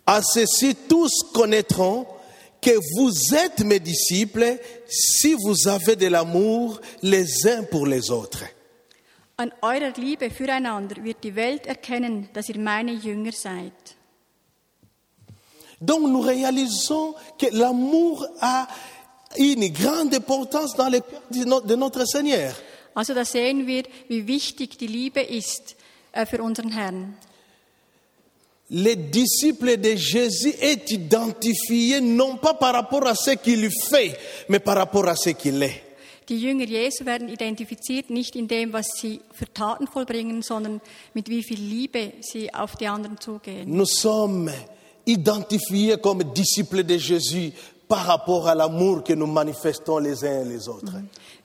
À 0.06 0.20
ceci, 0.22 0.74
tous 0.88 1.10
connaîtront 1.32 2.06
que 2.62 2.70
vous 2.96 3.34
êtes 3.34 3.60
mes 3.64 3.80
disciples 3.80 4.58
si 4.88 5.34
vous 5.34 5.66
avez 5.68 5.96
de 5.96 6.06
l'amour 6.06 6.80
les 7.02 7.46
uns 7.46 7.64
pour 7.64 7.86
les 7.86 8.10
autres. 8.10 8.44
An 9.38 9.50
eurer 9.62 9.92
Liebe 9.96 10.30
füreinander 10.30 11.02
wird 11.02 11.24
die 11.24 11.34
Welt 11.34 11.66
erkennen, 11.66 12.28
dass 12.32 12.48
ihr 12.48 12.58
meine 12.58 12.92
Jünger 12.92 13.32
seid. 13.32 13.72
Donc 15.80 16.02
nous 16.08 16.20
réalisons 16.20 17.14
que 17.38 17.46
l'amour 17.50 18.24
a 18.40 18.68
une 19.36 19.68
grande 19.72 20.14
importance 20.14 20.76
dans 20.76 20.88
le 20.88 21.00
cœur 21.00 21.22
de 21.30 21.44
no- 21.44 21.60
de 21.60 21.74
notre 21.74 22.04
Seigneur. 22.06 22.52
Also 22.94 23.14
da 23.14 23.24
sehen 23.24 23.66
wir, 23.66 23.84
wie 24.08 24.26
wichtig 24.28 24.78
die 24.78 24.86
Liebe 24.86 25.20
ist 25.22 25.74
äh, 26.12 26.24
für 26.26 26.42
unseren 26.42 26.70
Herrn. 26.70 27.16
Les 28.72 28.96
disciples 28.96 29.76
de 29.76 29.94
Jésus 29.96 30.54
est 30.60 30.90
identifié 30.90 32.00
non 32.00 32.38
pas 32.38 32.54
par 32.54 32.72
rapport 32.72 33.06
à 33.06 33.14
ce 33.14 33.32
qu'il 33.32 33.68
fait, 33.70 34.16
mais 34.48 34.60
par 34.60 34.76
rapport 34.76 35.06
à 35.08 35.14
ce 35.14 35.30
qu'il 35.30 35.62
est. 35.62 35.82
Die 36.26 36.40
Jünger 36.40 36.66
Jesu 36.66 37.04
werden 37.04 37.28
identifiziert 37.28 38.08
nicht 38.08 38.34
in 38.36 38.46
dem, 38.46 38.72
was 38.72 38.86
sie 38.96 39.20
für 39.32 39.52
Taten 39.52 39.86
vollbringen, 39.86 40.40
sondern 40.40 40.80
mit 41.12 41.28
wie 41.28 41.42
viel 41.42 41.60
Liebe 41.60 42.12
sie 42.20 42.54
auf 42.54 42.76
die 42.76 42.86
anderen 42.86 43.20
zugehen. 43.20 43.68
Nous 43.68 44.00
sommes 44.00 44.50
identifiés 45.04 45.98
comme 46.00 46.24
disciples 46.32 46.84
de 46.84 46.96
Jésus 46.96 47.52
par 47.86 48.06
rapport 48.06 48.48
à 48.48 48.54
l'amour 48.54 49.02
que 49.04 49.12
nous 49.12 49.26
manifestons 49.26 49.98
les 49.98 50.24
uns 50.24 50.42
et 50.42 50.48
les 50.48 50.68
autres. 50.68 50.94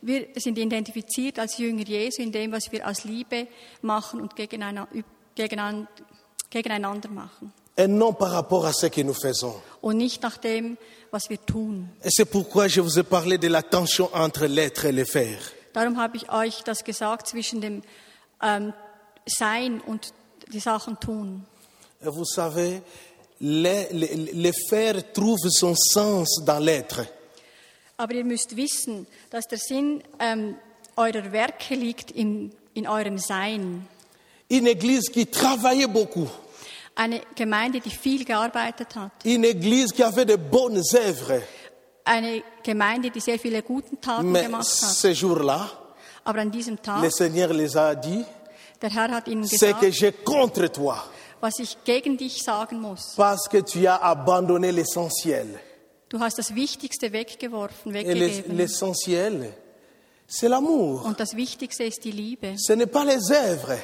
Wir 0.01 0.27
sind 0.37 0.57
identifiziert 0.57 1.39
als 1.39 1.57
Jünger 1.57 1.83
Jesu 1.85 2.21
in 2.21 2.31
dem, 2.31 2.53
was 2.53 2.71
wir 2.71 2.87
aus 2.87 3.03
Liebe 3.03 3.47
machen 3.81 4.21
und 4.21 4.35
gegeneinander, 4.35 4.87
gegeneinander, 5.35 5.87
gegeneinander 6.49 7.09
machen. 7.09 7.51
Et 7.77 7.87
non 7.87 8.13
par 8.13 8.31
rapport 8.31 8.65
à 8.65 8.73
ce 8.73 8.87
que 8.87 9.01
nous 9.03 9.13
faisons. 9.13 9.55
Und 9.81 9.97
nicht 9.97 10.23
nach 10.23 10.37
dem, 10.37 10.77
was 11.11 11.29
wir 11.29 11.37
tun. 11.45 11.87
Et 12.03 12.09
c'est 12.09 12.25
pourquoi 12.25 12.67
je 12.67 12.81
vous 12.81 12.97
ai 12.97 13.03
parlé 13.03 13.37
de 13.37 13.47
la 13.47 13.61
tension 13.61 14.09
entre 14.13 14.45
l'être 14.47 14.85
et 14.85 14.91
le 14.91 15.05
faire. 15.05 15.39
Darum 15.73 15.97
habe 15.97 16.17
ich 16.17 16.31
euch 16.31 16.63
das 16.63 16.83
gesagt 16.83 17.27
zwischen 17.27 17.61
dem 17.61 17.83
ähm, 18.41 18.73
Sein 19.27 19.79
und 19.81 20.11
die 20.51 20.59
Sachen 20.59 20.99
tun. 20.99 21.45
Et 22.01 22.07
vous 22.09 22.25
savez, 22.25 22.81
le, 23.39 23.85
le- 23.91 24.31
le 24.33 24.51
faire 24.69 25.13
trouve 25.13 25.49
son 25.49 25.75
sens 25.75 26.41
dans 26.45 26.59
l'être. 26.59 27.05
Aber 27.97 28.13
ihr 28.13 28.23
müsst 28.25 28.55
wissen, 28.55 29.05
dass 29.29 29.45
der 29.47 29.59
Sinn 29.59 30.01
ähm, 30.19 30.55
eurer 30.95 31.31
Werke 31.31 31.75
liegt 31.75 32.09
in, 32.11 32.51
in 32.73 32.87
eurem 32.87 33.17
Sein. 33.19 33.87
Une 34.49 34.67
église 34.67 35.09
qui 35.09 35.25
travaillait 35.27 35.87
beaucoup. 35.87 36.27
Eine 36.95 37.21
Gemeinde, 37.35 37.79
die 37.79 37.91
viel 37.91 38.23
gearbeitet 38.25 38.95
hat. 38.95 39.11
Une 39.25 39.43
église 39.45 39.91
qui 39.91 40.01
avait 40.03 40.25
de 40.25 40.35
bonnes 40.35 40.81
œuvres. 40.95 41.41
Eine 42.05 42.41
Gemeinde, 42.63 43.11
die 43.11 43.19
sehr 43.19 43.37
viele 43.37 43.61
guten 43.61 43.99
Taten 44.01 44.31
Mais 44.31 44.45
gemacht 44.45 44.65
hat. 44.65 44.93
ce 44.95 45.13
jour-là, 45.13 45.69
Aber 46.23 46.39
an 46.41 46.49
diesem 46.49 46.81
Tag, 46.81 47.03
le 47.03 47.11
Seigneur 47.11 47.53
les 47.53 47.75
a 47.77 47.93
dit, 47.95 48.25
der 48.81 48.89
Herr 48.89 49.11
hat 49.11 49.27
ihnen 49.27 49.45
c'est 49.45 49.73
que 49.73 49.87
gesagt, 49.87 49.93
j'ai 49.99 50.11
contre 50.23 50.67
toi, 50.71 50.97
was 51.41 51.59
ich 51.59 51.77
gegen 51.83 52.17
dich 52.17 52.41
sagen 52.43 52.79
muss. 52.79 53.13
parce 53.15 53.47
que 53.49 53.57
tu 53.61 53.85
as 53.85 53.97
abandonné 54.01 54.71
l'essentiel. 54.71 55.59
Du 56.09 56.19
hast 56.19 56.37
das 56.37 56.55
Wichtigste 56.55 57.11
weggeworfen, 57.11 57.93
weggegeben. 57.93 58.55
l'essentiel, 58.57 59.53
c'est 60.27 60.47
l'amour. 60.47 61.05
Und 61.05 61.19
das 61.19 61.35
Wichtigste 61.35 61.83
ist 61.83 62.03
die 62.05 62.11
Liebe. 62.11 62.55
Ce 62.57 62.73
n'est 62.73 62.87
pas 62.89 63.03
les 63.05 63.29
œuvres, 63.31 63.77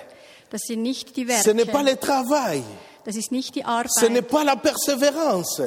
Das 0.50 0.62
sind 0.68 0.82
nicht 0.84 1.16
die 1.16 1.26
ce 1.26 1.52
n'est 1.52 1.66
pas 1.66 1.84
Werke. 1.84 1.92
le 1.92 1.98
travail, 2.00 2.64
Das 3.06 3.16
ist 3.16 3.32
nicht 3.32 3.56
die 3.56 3.62
ce 3.62 4.06
n'est 4.08 4.20
Arbeit. 4.20 4.28
pas 4.30 4.44
la 4.44 4.56
persévérance. 4.56 5.62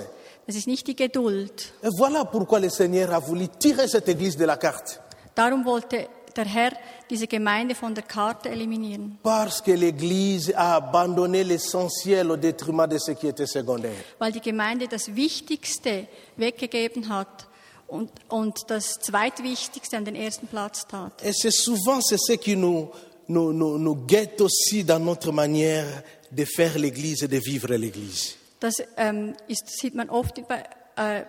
Das 0.47 0.55
ist 0.57 0.67
nicht 0.69 0.87
die 0.87 0.95
Geduld. 0.95 1.73
Et 1.83 1.89
voilà 1.99 2.25
pourquoi 2.25 2.61
le 2.61 2.71
Seigneur 2.71 3.13
a 3.13 3.19
voulu 3.19 3.49
tirer 3.59 3.89
cette 3.89 4.09
église 4.09 4.37
de 4.37 4.45
la 4.45 4.57
carte. 4.57 5.01
Darum 5.35 5.65
wollte 5.65 6.09
der 6.37 6.45
Herr 6.45 6.73
diese 7.11 7.27
Gemeinde 7.27 7.75
von 7.75 7.95
der 7.95 8.05
Karte 8.05 8.49
eliminieren. 8.51 9.19
Parce 9.23 9.61
que 9.63 9.73
l'Église 9.73 10.53
a 10.55 10.77
abandonné 10.77 11.43
l'essentiel 11.45 12.31
au 12.31 12.37
détriment 12.37 12.87
de 12.87 12.99
ce 12.99 13.13
qui 13.13 13.27
était 13.27 13.47
secondaire. 13.47 13.97
Weil 14.19 14.33
die 14.33 14.41
Gemeinde 14.41 14.87
das 14.87 15.15
Wichtigste 15.17 16.07
weggegeben 16.37 17.09
hat 17.09 17.49
und, 17.89 18.11
und 18.29 18.71
das 18.71 18.95
Zweitwichtigste 19.01 19.97
an 19.97 20.05
den 20.05 20.15
ersten 20.15 20.47
Platz 20.47 20.87
tat. 20.87 21.13
Et 21.25 21.33
c'est 21.33 21.51
souvent 21.51 22.01
c'est 22.01 22.19
ce 22.19 22.35
qui 22.35 22.55
nous, 22.55 22.89
nous, 23.29 23.53
nous, 23.53 23.79
nous 23.79 23.95
guette 24.07 24.41
aussi 24.41 24.85
dans 24.85 24.99
notre 24.99 25.33
manière 25.33 25.87
de 26.31 26.45
faire 26.45 26.79
l'Église 26.79 27.23
et 27.23 27.29
de 27.29 27.39
vivre 27.39 27.75
l'Église. 27.75 28.37
Das 28.61 28.83
ähm, 28.97 29.35
ist, 29.49 29.69
sieht 29.69 29.95
man 29.95 30.09
oft 30.09 30.41
bei, 30.49 30.65
äh, 30.97 31.25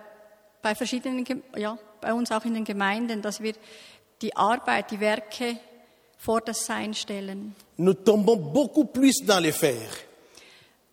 bei 0.62 0.74
verschiedenen, 0.74 1.24
ja, 1.56 1.78
bei 2.00 2.14
uns 2.14 2.32
auch 2.32 2.44
in 2.44 2.54
den 2.54 2.64
Gemeinden, 2.64 3.20
dass 3.20 3.40
wir 3.42 3.52
die 4.22 4.34
Arbeit, 4.34 4.90
die 4.90 5.00
Werke 5.00 5.58
vor 6.18 6.40
das 6.40 6.64
Sein 6.64 6.94
stellen. 6.94 7.54
Nous 7.76 7.94
tombons 7.94 8.36
beaucoup 8.36 8.86
plus 8.86 9.22
dans 9.24 9.40
les 9.40 9.54
faire. 9.54 9.90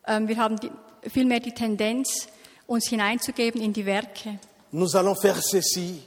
Ähm, 0.08 0.28
wir 0.28 0.38
haben 0.38 0.60
die, 0.60 0.70
vielmehr 1.10 1.40
die 1.40 1.54
Tendenz, 1.54 2.28
uns 2.68 2.88
hineinzugeben 2.90 3.62
in 3.62 3.74
die 3.74 3.86
Werke. 3.86 4.40
Nous 4.72 4.96
allons 4.96 5.20
faire 5.20 5.42
ceci, 5.42 6.02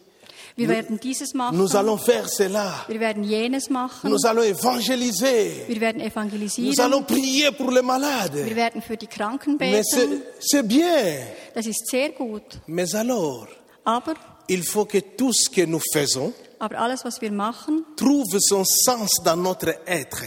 Wir 0.59 0.69
werden 0.69 0.99
dieses 0.99 1.35
machen, 1.35 1.57
nous 1.57 1.75
allons 1.77 1.99
faire 1.99 2.29
cela, 2.29 2.85
wir 2.89 2.99
werden 2.99 3.23
jenes 3.23 3.71
machen, 3.71 4.11
nous 4.11 4.25
allons 4.27 4.43
évangéliser, 4.43 5.69
wir 5.69 5.81
werden 5.81 5.99
nous 6.03 6.07
evangelisieren, 6.11 6.81
allons 6.81 7.05
prier 7.05 7.53
pour 7.53 7.71
les 7.71 7.83
malades. 7.83 8.45
wir 8.45 8.57
werden 8.57 8.83
für 8.83 8.97
die 8.97 9.07
Kranken 9.07 9.57
Mais 9.59 9.83
c'est 9.85 10.07
beten. 10.09 10.23
c'est 10.41 10.67
bien. 10.67 11.27
Das 11.55 11.67
ist 11.67 11.87
sehr 11.89 12.11
gut. 12.11 12.43
Mais 12.67 12.93
alors, 12.97 13.47
Aber, 13.85 14.15
il 14.49 14.65
faut 14.65 14.85
que 14.87 14.99
tout 15.17 15.33
ce 15.33 15.49
que 15.49 15.65
nous 15.65 15.81
faisons 15.93 16.33
aber 16.59 16.77
alles, 16.81 17.05
was 17.05 17.21
wir 17.21 17.31
machen, 17.31 17.85
trouve 17.97 18.39
son 18.41 18.65
sens 18.65 19.11
dans 19.25 19.37
notre 19.37 19.77
être. 19.87 20.25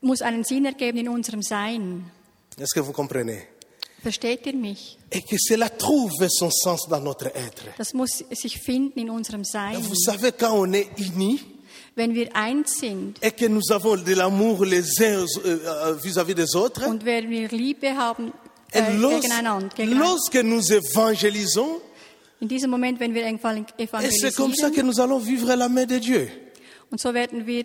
muss 0.00 0.20
einen 0.20 0.42
Sinn 0.44 0.64
ergeben 0.64 0.98
in 0.98 1.08
unserem 1.08 1.42
Sein. 1.42 2.10
Est-ce 2.58 2.74
que 2.74 2.80
vous 2.80 2.92
comprenez 2.92 3.46
Versteht 4.02 4.46
ihr 4.46 4.54
mich? 4.54 4.98
Et 5.10 5.22
que 5.22 5.36
cela 5.38 5.68
trouve 5.68 6.28
son 6.30 6.50
sens 6.50 6.88
dans 6.88 7.00
notre 7.00 7.26
être. 7.34 7.64
Das 7.76 7.92
muss 7.92 8.24
sich 8.30 8.58
finden 8.58 8.98
in 8.98 9.10
unserem 9.10 9.44
Sein. 9.44 9.74
Vous 9.80 9.94
savez, 9.94 10.32
quand 10.32 10.52
on 10.58 10.72
est 10.72 10.88
unis 10.98 11.40
Wenn 11.96 12.14
wir 12.14 12.34
eins 12.34 12.78
sind 12.78 13.18
et 13.20 13.32
que 13.32 13.46
nous 13.46 13.70
avons 13.70 13.96
de 13.96 14.14
l'amour 14.14 14.64
les 14.64 15.02
uns 15.02 15.26
euh, 15.44 15.58
euh, 15.66 15.94
vis-à-vis 15.96 16.34
des 16.34 16.54
autres, 16.54 16.86
und 16.86 17.04
wenn 17.04 17.28
wir 17.28 17.48
Liebe 17.48 17.94
haben 17.96 18.32
äh, 18.72 18.80
gegeneinander, 18.80 19.68
gegeneinander, 19.68 19.98
lorsque 19.98 20.36
nous 20.36 20.72
évangélisons, 20.72 21.80
in 22.40 22.48
diesem 22.48 22.70
Moment, 22.70 22.98
wenn 23.00 23.12
wir 23.12 23.26
evangel- 23.26 23.66
et 23.78 23.86
c'est 24.12 24.34
comme 24.34 24.54
ça 24.54 24.68
evangelisieren, 24.68 24.72
que 24.72 24.82
nous 24.82 25.00
allons 25.00 25.18
vivre 25.18 25.54
la 25.56 25.68
main 25.68 25.84
de 25.84 25.98
Dieu. 25.98 26.28
und 26.90 27.00
so 27.00 27.12
werden 27.12 27.46
wir 27.46 27.64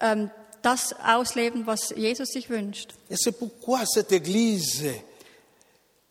ähm, 0.00 0.30
das 0.62 0.94
ausleben, 1.04 1.66
was 1.66 1.94
Jesus 1.94 2.30
sich 2.30 2.48
wünscht. 2.48 2.94
Et 3.10 3.16
c'est 3.16 3.32
pourquoi 3.38 3.84
cette 3.86 4.12
église, 4.12 4.82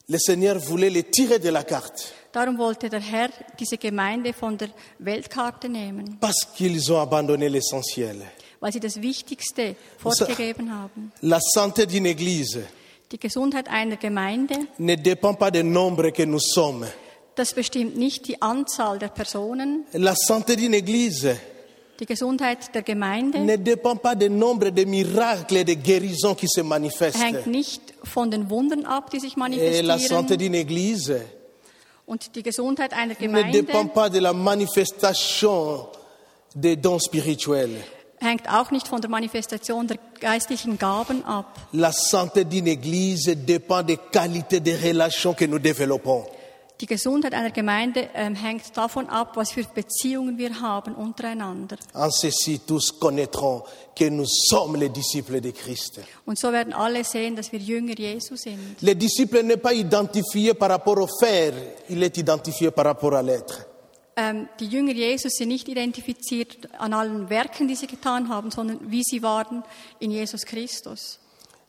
le 0.09 0.17
Seigneur 0.17 0.57
voulait 0.57 0.89
les 0.89 1.03
tirer 1.03 1.39
de 1.39 1.49
la 1.49 1.63
carte. 1.63 2.13
Darum 2.31 2.57
wollte 2.57 2.89
der 2.89 3.01
Herr 3.01 3.29
diese 3.59 3.77
Gemeinde 3.77 4.31
von 4.33 4.57
der 4.57 4.69
Weltkarte 4.99 5.67
nehmen, 5.69 6.17
Parce 6.19 6.45
qu'ils 6.55 6.91
ont 6.91 6.99
abandonné 6.99 7.49
l'essentiel. 7.49 8.21
weil 8.61 8.71
sie 8.71 8.79
das 8.79 9.01
Wichtigste 9.01 9.75
fortgegeben 9.97 10.71
haben. 10.71 11.11
La 11.21 11.39
santé 11.41 11.85
d'une 11.85 12.05
église 12.05 12.59
Die 13.11 13.19
Gesundheit 13.19 13.69
einer 13.69 13.97
Gemeinde, 13.97 14.55
ne 14.79 14.95
dépend 14.95 15.33
pas 15.35 15.51
du 15.51 15.63
nombre 15.63 16.11
que 16.11 16.23
nous 16.25 16.39
sommes. 16.41 16.85
das 17.35 17.53
bestimmt 17.53 17.95
nicht 17.97 18.27
die 18.27 18.41
Anzahl 18.41 18.99
der 18.99 19.09
Personen. 19.09 19.83
La 19.93 20.15
santé 20.15 20.55
d'une 20.55 20.73
église 20.73 21.35
Die 21.99 22.05
Gesundheit 22.05 22.73
der 22.75 22.83
Gemeinde 22.83 23.39
ne 23.39 23.57
dépend 23.57 23.95
pas 23.97 24.13
du 24.15 24.29
nombre 24.29 24.69
de 24.69 24.85
miracles 24.85 25.57
et 25.57 25.63
de 25.63 25.73
guérisons 25.73 26.35
qui 26.35 26.47
se 26.47 26.61
manifestent. 26.61 27.19
hängt 27.19 27.47
nicht 27.47 27.81
von 28.03 28.29
den 28.29 28.49
Wundern 28.51 28.85
ab, 28.85 29.09
die 29.09 29.19
sich 29.19 29.35
Et 29.35 29.81
la 29.81 29.97
santé 29.97 30.37
manifestieren. 30.37 30.37
d'une 30.37 30.53
église 30.55 31.21
Und 32.05 32.35
die 32.35 32.43
Gesundheit 32.43 32.93
einer 32.93 33.07
ne 33.07 33.13
dépend 33.15 33.19
Gemeinde 33.19 33.93
pas 33.93 34.09
de 34.09 34.19
la 34.19 34.31
manifestation 34.33 35.87
des 36.55 36.75
dons 36.77 36.99
spirituels. 37.03 37.71
hängt 38.19 38.47
auch 38.47 38.71
nicht 38.71 38.87
von 38.87 39.01
der 39.01 39.09
Manifestation 39.09 39.87
der 39.87 39.97
geistlichen 40.19 40.77
Gaben 40.77 41.23
ab. 41.25 41.57
La 41.73 41.91
santé 41.91 42.43
d'une 42.45 42.67
église 42.67 43.27
dépend 43.35 43.83
des 43.83 43.97
qualités 44.11 44.59
des 44.59 44.75
relations 44.75 45.33
que 45.33 45.45
nous 45.45 45.59
développons. 45.59 46.25
Die 46.79 46.85
Gesundheit 46.85 47.33
einer 47.33 47.49
Gemeinde 47.49 48.07
ähm, 48.13 48.35
hängt 48.35 48.77
davon 48.77 49.09
ab, 49.09 49.31
was 49.35 49.51
für 49.51 49.63
Beziehungen 49.63 50.37
wir 50.37 50.61
haben 50.61 50.93
untereinander. 50.93 51.77
En 51.95 52.11
ceci, 52.11 52.59
tous 52.59 52.91
connaîtront 52.99 53.63
que 53.95 54.09
nous 54.11 54.27
sommes 54.47 54.75
les 54.75 54.89
disciples 54.89 55.41
de 55.41 55.53
Christ. 55.53 56.01
Und 56.27 56.37
so 56.37 56.51
werden 56.51 56.73
alle 56.73 57.03
sehen, 57.03 57.35
dass 57.35 57.51
wir 57.51 57.59
Jünger 57.59 57.97
Jesu 57.97 58.35
sind. 58.35 58.79
Le 58.81 58.93
disciple 58.93 59.41
n'est 59.41 59.59
pas 59.59 59.73
identifié 59.73 60.53
par 60.53 60.69
rapport 60.69 60.99
au 60.99 61.07
faire, 61.07 61.53
il 61.89 62.03
est 62.03 62.15
identifié 62.15 62.69
par 62.69 62.85
rapport 62.85 63.13
à 63.15 63.23
l'être. 63.23 63.65
Ähm, 64.15 64.47
die 64.59 64.67
Jünger 64.67 64.93
Jesus 64.93 65.33
sind 65.33 65.49
nicht 65.49 65.67
identifiziert 65.67 66.69
an 66.77 66.93
allen 66.93 67.29
Werken, 67.31 67.67
die 67.67 67.75
sie 67.75 67.87
getan 67.87 68.29
haben, 68.29 68.51
sondern 68.51 68.79
wie 68.91 69.03
sie 69.03 69.23
waren 69.23 69.63
in 69.99 70.11
Jesus 70.11 70.45
Christus. 70.45 71.19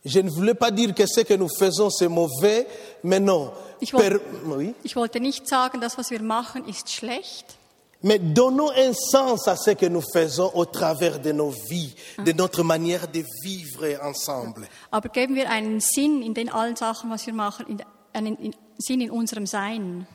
Je 0.05 0.19
ne 0.21 0.29
voulais 0.29 0.53
pas 0.53 0.71
dire 0.71 0.93
que 0.95 1.05
ce 1.05 1.21
que 1.21 1.33
nous 1.33 1.49
faisons 1.59 1.89
c'est 1.89 2.07
mauvais, 2.07 2.65
mais 3.03 3.19
non. 3.19 3.51
Ich 3.81 3.93
wollte- 3.93 4.21
oui. 4.45 4.73
Ich 4.83 4.95
wollte 4.95 5.19
nicht 5.19 5.47
sagen, 5.47 5.79
das, 5.81 5.97
was 5.97 6.09
wir 6.09 6.21
machen, 6.21 6.65
ist 6.67 6.89
schlecht, 6.89 7.55
Mais 8.01 8.17
donnons 8.17 8.71
un 8.71 8.93
sens 8.93 9.45
à 9.49 9.57
ce 9.57 9.71
que 9.71 9.85
nous 9.87 10.01
faisons 10.13 10.51
au 10.55 10.63
travers 10.63 11.19
de 11.19 11.33
nos 11.33 11.49
vies, 11.69 11.93
de 12.17 12.31
notre 12.31 12.63
manière 12.63 13.09
de 13.09 13.25
vivre 13.43 13.99
ensemble. 14.01 14.67
aber 14.89 15.09
geben 15.09 15.35
wir 15.35 15.49
einen 15.49 15.81
Sinn 15.81 16.21
in 16.21 16.33
den 16.33 16.49
allen 16.49 16.77
Sachen, 16.77 17.09
was 17.11 17.25
wir 17.25 17.33
machen, 17.33 17.65
in, 17.67 17.81
einen 18.13 18.37
in, 18.37 18.55
Sinn 18.77 19.01
in 19.01 19.11
unserem 19.11 19.45
Sein. 19.45 20.05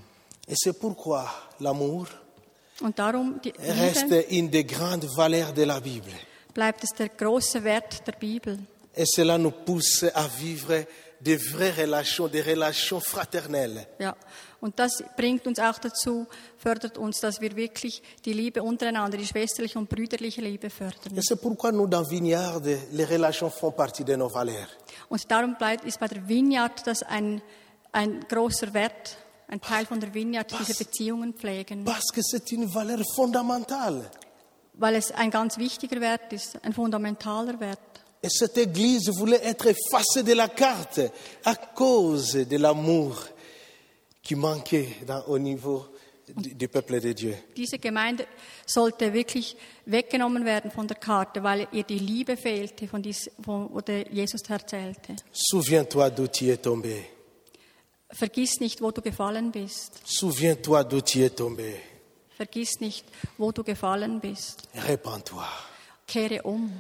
Et 0.49 0.55
c'est 0.57 0.73
pourquoi 0.79 1.27
l'amour 1.61 2.07
reste 3.59 4.27
une 4.31 4.49
des 4.51 4.65
grandes 4.65 5.07
valeurs 5.17 5.53
de 5.53 5.65
la 5.65 5.79
Bible. 5.81 6.11
bleibt 6.55 6.85
es 6.85 6.91
der 6.97 7.09
große 7.11 7.65
Wert 7.65 8.07
der 8.07 8.13
Bibel. 8.13 8.59
Et 8.97 9.07
cela 9.07 9.39
nous 9.39 9.51
pousse 9.51 10.05
à 10.15 10.29
vivre 10.29 10.85
des 11.21 11.37
vraies 11.37 11.71
relations, 11.71 12.29
des 12.29 12.43
relations 12.43 13.01
fraternelles. 13.01 13.87
Ja. 13.99 14.15
Und 14.61 14.79
das 14.79 15.03
bringt 15.17 15.47
uns 15.47 15.59
auch 15.59 15.79
dazu, 15.79 16.27
fördert 16.57 16.97
uns, 16.97 17.21
dass 17.21 17.41
wir 17.41 17.55
wirklich 17.55 18.03
die 18.25 18.33
Liebe 18.33 18.63
untereinander, 18.63 19.19
die 19.19 19.27
schwesterliche 19.27 19.79
und 19.79 19.89
brüderliche 19.89 20.41
Liebe 20.41 20.71
fördern. 20.71 21.17
Et 21.17 21.23
c'est 21.23 21.37
pourquoi 21.37 21.71
nous, 21.71 21.87
dans 21.87 22.09
Vignard, 22.09 22.63
les 22.65 23.05
relations 23.05 23.51
font 23.51 23.73
partie 23.73 24.05
de 24.05 24.17
nos 24.17 24.33
valeurs. 24.33 24.69
Und 25.09 25.31
darum 25.31 25.57
bleibt, 25.57 25.85
ist 25.85 26.01
bei 26.01 26.09
der 26.09 26.27
Vineyard 26.27 26.87
das 26.87 27.03
ein, 27.03 27.43
ein 27.93 28.21
großer 28.29 28.73
Wert, 28.73 29.19
ein 29.49 29.61
Teil 29.61 29.85
von 29.85 30.01
der 30.01 30.15
Vineyard, 30.15 30.55
diese 30.59 30.75
Beziehungen 30.83 31.35
pflegen. 31.35 31.85
Parce 31.85 32.11
que 32.13 32.23
c'est 32.23 32.51
une 32.53 32.67
valeur 32.67 33.03
fondamentale. 33.15 34.11
Weil 34.75 34.95
es 34.97 35.13
ein 35.13 35.31
ganz 35.31 35.59
wichtiger 35.59 36.01
Wert 36.01 36.33
ist, 36.33 36.59
ein 36.65 36.73
fundamentaler 36.73 37.61
Wert. 37.61 38.04
Et 38.25 38.31
cette 38.31 38.57
Église 38.57 39.11
voulait 39.11 39.43
être 39.45 39.67
effacée 39.67 40.23
de 40.23 40.33
la 40.33 40.49
carte 40.49 40.99
à 41.45 41.55
cause 41.55 42.33
de 42.33 42.57
l'amour 42.57 43.23
qui 44.23 44.35
manquait 44.35 44.89
dans- 45.07 45.25
au 45.27 45.39
niveau 45.39 45.85
du, 46.35 46.67
peuple 46.69 47.01
de 47.03 47.13
Dieu. 47.13 47.37
Diese 47.55 47.77
Gemeinde 47.79 48.27
sollte 48.65 49.13
wirklich 49.13 49.55
weggenommen 49.85 50.47
werden 50.47 50.71
von 50.71 50.87
der 50.87 50.97
Karte, 50.97 51.43
weil 51.43 51.69
ihr 51.73 51.83
die 51.83 51.99
Liebe 51.99 52.39
fehlte, 52.39 52.89
von 52.89 53.03
dies, 53.03 53.31
von, 53.45 53.69
wo 53.71 53.83
der 53.83 54.11
Jesus 54.11 54.41
erzählte. 54.49 55.17
Souviens-toi 55.31 56.09
d'où 56.09 56.27
tu 56.29 56.47
es 56.51 56.57
tombé. 56.63 57.05
Vergiss 58.11 58.59
nicht, 58.59 58.81
wo 58.81 58.91
du 58.91 59.03
gefallen 59.03 59.51
bist. 59.53 60.01
Souviens-toi 60.07 60.83
d'où 60.85 61.03
tu 61.03 61.23
es 61.23 61.35
tombé. 61.35 61.75
Vergiss 62.39 62.81
nicht, 62.81 63.05
wo 63.37 63.53
du 63.53 63.63
gefallen 63.63 64.19
bist. 64.19 64.63
Répands-toi. 64.75 65.45
Kehre 66.07 66.41
um. 66.45 66.71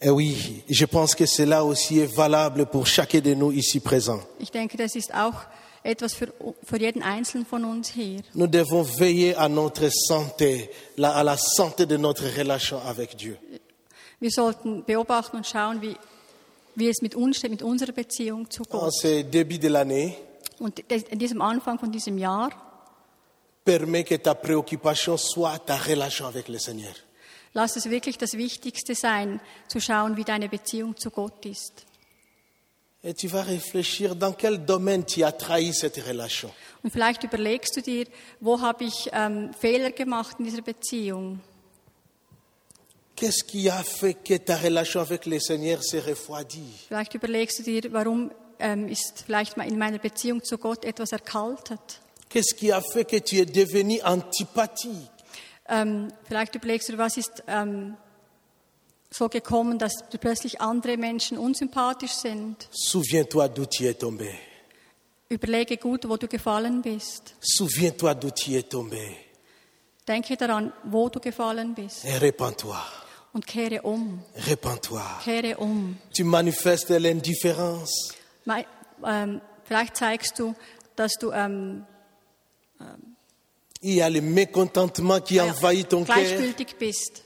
Et 0.00 0.10
oui, 0.10 0.62
je 0.68 0.84
pense 0.84 1.14
que 1.14 1.26
cela 1.26 1.64
aussi 1.64 2.00
est 2.00 2.14
valable 2.14 2.66
pour 2.66 2.86
chacun 2.86 3.20
de 3.20 3.34
nous 3.34 3.52
ici 3.52 3.80
présents. 3.80 4.20
Ich 4.38 4.50
denke, 4.50 4.76
das 4.76 4.96
ist 4.96 5.14
auch 5.14 5.46
etwas 5.82 6.14
für, 6.14 6.32
für 6.62 6.78
jeden 6.78 7.02
Einzelnen 7.02 7.46
von 7.46 7.64
uns 7.64 7.88
hier. 7.88 8.20
Nous 8.34 8.46
devons 8.46 8.82
veiller 8.82 9.34
à 9.36 9.48
notre 9.48 9.88
santé, 9.90 10.70
à 11.00 11.22
la 11.22 11.36
santé 11.36 11.86
de 11.86 11.96
notre 11.96 12.24
relation 12.36 12.78
avec 12.80 13.16
Dieu. 13.16 13.36
Wir 14.20 14.30
sollten 14.30 14.84
beobachten 14.84 15.36
und 15.36 15.46
schauen, 15.46 15.80
wie, 15.82 15.96
wie 16.74 16.88
es 16.88 17.02
mit 17.02 17.14
uns 17.14 17.36
steht, 17.36 17.50
mit 17.50 17.62
unserer 17.62 17.92
Beziehung 17.92 18.50
zu 18.50 18.62
En 18.70 18.90
ce 18.90 19.22
début 19.22 19.58
de 19.58 19.68
l'année, 19.68 20.16
Und 20.58 20.78
in 20.88 21.18
diesem 21.18 21.42
Anfang 21.42 21.78
von 21.78 21.90
diesem 21.90 22.16
Jahr, 22.16 22.50
permets 23.64 24.04
que 24.04 24.14
ta 24.14 24.34
préoccupation 24.34 25.16
soit 25.16 25.58
ta 25.58 25.76
relation 25.76 26.26
avec 26.26 26.48
le 26.48 26.58
Seigneur. 26.58 26.94
Lass 27.54 27.76
es 27.76 27.88
wirklich 27.88 28.18
das 28.18 28.34
Wichtigste 28.34 28.94
sein, 28.94 29.40
zu 29.68 29.80
schauen, 29.80 30.16
wie 30.16 30.24
deine 30.24 30.48
Beziehung 30.48 30.96
zu 30.96 31.10
Gott 31.10 31.46
ist. 31.46 31.86
Et 33.06 33.18
tu 33.18 33.28
vas 33.28 33.42
réfléchir 33.42 34.14
dans 34.14 34.32
quel 34.32 34.64
domaine 34.64 35.04
tu 35.04 35.24
as 35.24 35.32
trahi 35.32 35.74
cette 35.74 35.98
relation. 36.06 36.50
Und 36.82 36.90
vielleicht 36.90 37.22
überlegst 37.22 37.76
du 37.76 37.82
dir, 37.82 38.06
wo 38.40 38.62
habe 38.62 38.84
ich 38.84 39.10
ähm, 39.12 39.52
Fehler 39.52 39.90
gemacht 39.90 40.36
in 40.38 40.46
dieser 40.46 40.62
Beziehung? 40.62 41.40
Qu'est-ce 43.14 43.44
qui 43.44 43.70
a 43.70 43.82
fait 43.84 44.14
que 44.14 44.38
ta 44.38 44.56
relation 44.56 45.02
avec 45.02 45.26
le 45.26 45.38
Seigneur 45.38 45.82
s'est 45.82 46.00
refroidie 46.00 46.72
Vielleicht 46.88 47.14
überlegst 47.14 47.58
du 47.58 47.62
dir, 47.62 47.92
warum 47.92 48.32
ähm, 48.58 48.88
ist 48.88 49.22
vielleicht 49.26 49.56
in 49.58 49.78
meiner 49.78 49.98
Beziehung 49.98 50.42
zu 50.42 50.56
Gott 50.56 50.84
etwas 50.84 51.12
erkaltet? 51.12 52.00
Qu'est-ce 52.30 52.54
qui 52.54 52.72
a 52.72 52.80
fait 52.80 53.04
que 53.04 53.20
tu 53.20 53.36
es 53.36 53.46
devenu 53.46 54.00
antipathique 54.00 55.13
Ähm, 55.68 56.08
vielleicht 56.24 56.54
überlegst 56.54 56.88
du, 56.90 56.98
was 56.98 57.16
ist 57.16 57.42
ähm, 57.46 57.96
so 59.10 59.28
gekommen, 59.28 59.78
dass 59.78 60.04
plötzlich 60.20 60.60
andere 60.60 60.96
Menschen 60.96 61.38
unsympathisch 61.38 62.12
sind. 62.12 62.68
Souviens-toi 62.70 63.46
d'où 63.48 63.64
tu 63.66 63.84
es 63.84 63.96
tombé. 63.96 64.30
Überlege 65.30 65.76
gut, 65.78 66.06
wo 66.08 66.16
du 66.16 66.28
gefallen 66.28 66.82
bist. 66.82 67.34
Souviens-toi 67.40 68.14
d'où 68.14 68.30
tu 68.30 68.54
es 68.56 68.64
tombé. 68.68 69.16
Denke 70.06 70.36
daran, 70.36 70.70
wo 70.84 71.08
du 71.08 71.18
gefallen 71.18 71.74
bist 71.74 72.04
Et 72.04 72.18
répands-toi. 72.20 72.76
und 73.32 73.46
kehre 73.46 73.80
um. 73.82 74.22
Répands-toi. 74.46 75.00
Kehre 75.24 75.56
um. 75.56 75.96
Tu 76.14 76.24
manifestes 76.24 76.90
l'indifférence. 76.98 78.12
Mei- 78.44 78.66
ähm, 79.02 79.40
vielleicht 79.64 79.96
zeigst 79.96 80.38
du, 80.38 80.54
dass 80.94 81.14
du 81.14 81.32
ähm, 81.32 81.86
Il 83.86 83.94
y 83.96 84.00
a 84.02 84.08
le 84.08 84.20
mécontentement 84.22 85.20
qui 85.20 85.38
a 85.38 85.44
envahi 85.44 85.84
ton 85.84 86.04
cœur. 86.04 86.16
gleichgültig 86.16 86.74
bist. 86.80 87.22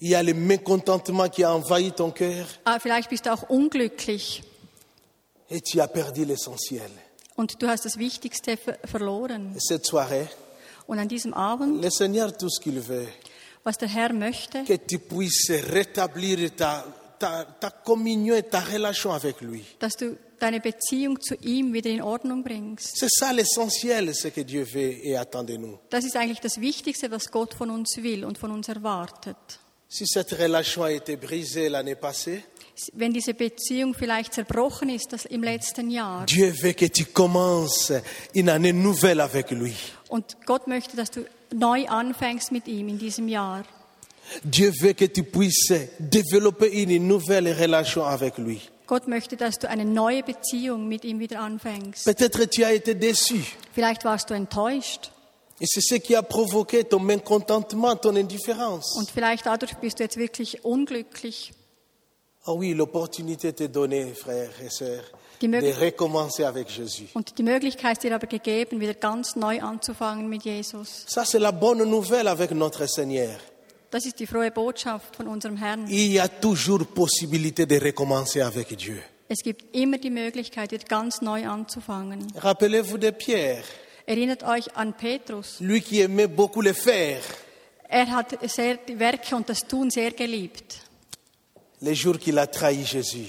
Il 0.00 0.10
y 0.10 0.14
a 0.14 0.22
le 0.22 0.32
mécontentement 0.32 1.28
qui 1.28 1.42
a 1.42 1.52
envahi 1.52 1.90
ton 1.92 2.10
cœur. 2.12 2.46
Ah, 2.64 2.78
vielleicht 2.80 3.10
bist 3.10 3.24
du 3.26 3.30
auch 3.32 3.48
unglücklich 3.50 4.42
Et 5.50 5.60
tu 5.62 5.80
as 5.80 5.88
perdu 5.88 6.24
l'essentiel. 6.24 6.90
und 7.36 7.60
du 7.60 7.66
hast 7.68 7.84
das 7.84 7.98
Wichtigste 7.98 8.56
ver 8.56 8.78
verloren. 8.84 9.52
Et 9.56 9.60
cette 9.60 9.86
soirée, 9.86 10.28
Und 10.86 10.98
an 11.00 11.08
diesem 11.08 11.34
Abend, 11.34 11.82
le 11.82 11.90
Seigneur, 11.90 12.36
tout 12.36 12.48
ce 12.48 12.60
qu'il 12.60 12.78
veut, 12.80 13.08
was 13.64 13.76
der 13.78 13.88
Herr 13.88 14.12
möchte, 14.12 14.62
que 14.64 14.76
tu 14.76 14.98
puisses 15.00 15.50
rétablir 15.72 16.54
ta, 16.54 16.84
ta, 17.18 17.44
ta 17.44 17.70
communion 17.70 18.36
et 18.36 18.44
ta 18.44 18.60
relation 18.60 19.12
avec 19.12 19.40
lui. 19.40 19.64
dass 19.80 19.96
du 19.96 20.16
deine 20.38 20.60
Beziehung 20.60 21.20
zu 21.20 21.34
ihm 21.36 21.72
wieder 21.72 21.90
in 21.90 22.02
Ordnung 22.02 22.42
bringst. 22.44 22.96
C'est 22.96 23.08
ça 23.10 23.32
l'essentiel, 23.32 24.14
ce 24.14 24.28
que 24.28 24.42
Dieu 24.42 24.64
veut 24.64 25.04
et 25.04 25.16
attend 25.16 25.44
de 25.44 25.56
nous. 25.56 25.78
Das 25.90 26.04
ist 26.04 26.16
eigentlich 26.16 26.40
das 26.40 26.60
Wichtigste, 26.60 27.10
was 27.10 27.30
Gott 27.30 27.54
von 27.54 27.70
uns 27.70 27.96
will 28.02 28.24
und 28.24 28.38
von 28.38 28.50
uns 28.50 28.68
erwartet. 28.68 29.36
Si 29.88 30.04
cette 30.06 30.32
relation 30.38 30.82
a 30.84 30.90
été 30.90 31.16
brisée 31.16 31.68
l'année 31.68 31.94
passée, 31.94 32.42
Wenn 32.92 33.14
diese 33.14 33.32
Beziehung 33.32 33.94
vielleicht 33.94 34.34
zerbrochen 34.34 34.90
ist, 34.90 35.10
das 35.10 35.24
im 35.24 35.42
letzten 35.42 35.90
Jahr, 35.90 36.26
Dieu 36.26 36.52
veut 36.52 36.74
que 36.74 36.90
tu 36.90 37.06
commences 37.06 37.90
une 38.34 38.50
année 38.50 38.74
nouvelle 38.74 39.20
avec 39.22 39.50
lui. 39.50 39.72
und 40.10 40.36
Gott 40.44 40.66
möchte, 40.66 40.94
dass 40.94 41.10
du 41.10 41.24
neu 41.54 41.86
anfängst 41.88 42.52
mit 42.52 42.68
ihm 42.68 42.88
in 42.88 42.98
diesem 42.98 43.28
Jahr. 43.28 43.64
Dieu 44.42 44.72
veut 44.82 44.92
que 44.94 45.06
tu 45.06 45.22
puisses 45.22 45.72
développer 45.98 46.66
une 46.82 46.98
nouvelle 47.08 47.48
relation 47.54 48.04
avec 48.04 48.36
lui. 48.36 48.60
Gott 48.86 49.08
möchte, 49.08 49.36
dass 49.36 49.58
du 49.58 49.68
eine 49.68 49.84
neue 49.84 50.22
Beziehung 50.22 50.86
mit 50.88 51.04
ihm 51.04 51.18
wieder 51.18 51.40
anfängst. 51.40 52.04
Peut-être 52.04 52.46
tu 52.48 52.64
as 52.64 52.72
été 52.72 52.94
déçu. 52.94 53.40
Vielleicht 53.74 54.04
warst 54.04 54.30
du 54.30 54.34
enttäuscht 54.34 55.10
Et 55.60 55.66
c'est 55.66 55.80
ce 55.80 55.94
qui 55.94 56.14
a 56.14 56.22
provoqué 56.22 56.84
ton 56.84 57.00
mécontentement, 57.00 57.96
ton 57.96 58.14
indifférence. 58.14 58.94
und 58.98 59.10
vielleicht 59.10 59.46
dadurch 59.46 59.74
bist 59.76 59.98
du 59.98 60.02
jetzt 60.04 60.18
wirklich 60.18 60.64
unglücklich. 60.64 61.52
Ah 62.44 62.52
oui, 62.52 62.74
l'opportunité 62.74 63.52
t'est 63.52 63.68
donnée, 63.68 64.12
frères 64.14 64.52
et 64.62 64.68
sœurs, 64.70 65.02
Die 65.40 65.46
de 65.46 65.50
Möglichkeit 65.50 65.80
recommencer 65.82 66.44
avec 66.44 66.68
Jésus. 66.70 67.08
Und 67.14 67.38
die 67.38 67.42
Möglichkeit 67.42 67.92
ist 67.94 68.02
dir 68.04 68.14
aber 68.14 68.26
gegeben, 68.26 68.80
wieder 68.80 68.94
ganz 68.94 69.34
neu 69.34 69.60
anzufangen 69.62 70.28
mit 70.28 70.44
Jesus. 70.44 71.04
Ça, 71.08 71.24
c'est 71.24 71.40
la 71.40 71.52
bonne 71.52 71.82
nouvelle 71.84 72.28
avec 72.28 72.50
notre 72.52 72.86
Seigneur. 72.86 73.36
Das 73.90 74.04
ist 74.04 74.18
die 74.18 74.26
frohe 74.26 74.50
Botschaft 74.50 75.14
von 75.16 75.28
unserem 75.28 75.56
Herrn. 75.56 75.86
Il 75.88 76.12
y 76.12 76.18
a 76.20 76.28
toujours 76.28 76.84
possibilité 76.86 77.66
de 77.66 77.78
recommencer 77.80 78.42
avec 78.42 78.76
Dieu. 78.76 78.98
Es 79.28 79.42
gibt 79.42 79.74
immer 79.74 79.98
die 79.98 80.10
Möglichkeit, 80.10 80.70
wieder 80.72 80.84
ganz 80.84 81.20
neu 81.20 81.46
anzufangen. 81.46 82.26
Rappelez-vous 82.36 82.98
de 82.98 83.10
Pierre, 83.12 83.62
Erinnert 84.06 84.44
euch 84.44 84.76
an 84.76 84.92
Petrus. 84.96 85.56
lui 85.60 85.80
qui 85.80 86.00
aimait 86.00 86.28
beaucoup 86.28 86.62
le 86.62 86.72
faire. 86.74 87.20
Er 87.88 88.06
hat 88.10 88.36
sehr 88.48 88.76
die 88.76 88.98
Werke 88.98 89.34
und 89.36 89.48
das 89.48 89.60
Tun 89.66 89.90
sehr 89.90 90.10
geliebt. 90.12 90.78
Les 91.80 91.94
jours 91.94 92.18
qu'il 92.18 92.38
a 92.38 92.46
trahi 92.46 92.84
Jésus, 92.84 93.28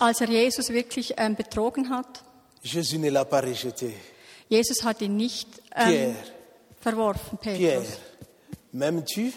Als 0.00 0.20
er 0.20 0.28
Jesus 0.28 0.68
wirklich 0.70 1.14
ähm, 1.16 1.34
betrogen 1.36 1.88
hat, 1.90 2.22
Jésus 2.62 2.98
ne 2.98 3.10
l'a 3.10 3.24
pas 3.24 3.40
rejeté. 3.42 3.92
Jesus 4.48 4.82
hat 4.84 5.00
ihn 5.02 5.16
nicht 5.16 5.48
ähm, 5.74 5.88
Pierre, 5.88 6.14
verworfen, 6.80 7.38
Pierre, 7.38 7.80
Petrus. 7.80 7.98
m'aimes-tu 8.72 9.32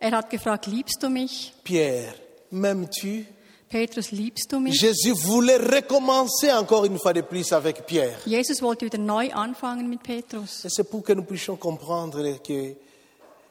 Er 0.00 0.12
hat 0.12 0.30
gefragt, 0.30 0.66
liebst 0.66 1.02
du 1.02 1.08
mich? 1.08 1.52
Pierre, 1.64 2.14
m'aimes-tu 2.50 3.24
Petrus, 3.68 4.12
liebst 4.12 4.50
du 4.50 4.60
mich? 4.60 4.80
Jésus 4.80 5.12
voulait 5.12 5.58
recommencer 5.58 6.50
encore 6.52 6.84
une 6.86 6.98
fois 6.98 7.12
de 7.12 7.20
plus 7.22 7.52
avec 7.52 7.84
Pierre. 7.84 8.18
Jesus 8.24 8.62
wollte 8.62 8.84
wieder 8.86 8.98
neu 8.98 9.30
anfangen 9.34 9.88
mit 9.88 10.02
Petrus. 10.02 10.64
Et 10.64 10.70
c'est 10.70 10.84
pour 10.84 11.02
que 11.02 11.12
nous 11.12 11.24
puissions 11.24 11.56
comprendre 11.56 12.40
que 12.42 12.74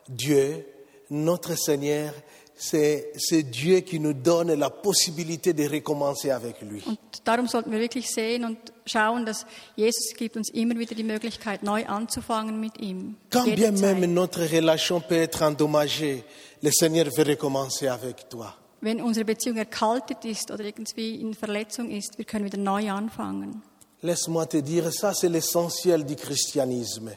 Dieu, 0.08 0.66
notre 1.10 1.56
Seigneur, 1.56 2.14
c'est 2.58 3.44
Dieu 3.44 3.82
qui 3.82 4.00
nous 4.00 4.14
donne 4.14 4.54
la 4.54 4.70
possibilité 4.70 5.54
de 5.54 5.68
recommencer 5.68 6.32
avec 6.32 6.62
lui. 6.62 6.82
Und 6.86 6.98
darum 7.24 7.48
sollten 7.48 7.72
wir 7.72 7.80
wirklich 7.80 8.10
sehen 8.10 8.46
und 8.46 8.58
schauen, 8.86 9.26
dass 9.26 9.46
Jesus 9.76 10.14
gibt 10.18 10.36
uns 10.38 10.50
immer 10.50 10.78
wieder 10.78 10.96
die 10.96 11.04
Möglichkeit, 11.04 11.62
neu 11.62 11.86
anzufangen 11.86 12.60
mit 12.60 12.80
ihm. 12.80 13.16
Quand 13.30 13.46
bien 13.46 13.76
Jederzeit. 13.76 14.00
même 14.00 14.14
notre 14.14 14.42
relation 14.42 15.02
peut 15.02 15.22
être 15.22 15.44
endommagée, 15.44 16.24
le 16.62 16.72
Seigneur 16.72 17.06
veut 17.16 17.28
recommencer 17.28 17.88
avec 17.88 18.28
toi. 18.30 18.56
Wenn 18.82 19.02
unsere 19.02 19.26
Beziehung 19.26 19.58
erkaltet 19.58 20.26
ist 20.26 20.52
oder 20.52 20.64
irgendwie 20.64 21.16
in 21.22 21.34
Verletzung 21.34 21.90
ist, 21.90 22.18
wir 22.18 22.26
können 22.26 22.46
wieder 22.46 22.58
neu 22.60 22.90
anfangen. 22.92 23.62
Laisse-moi 24.02 24.46
te 24.46 24.62
dire, 24.62 24.92
ça 24.92 25.14
c'est 25.14 25.30
l'essentiel 25.30 26.06
du 26.06 26.16
christianisme. 26.16 27.12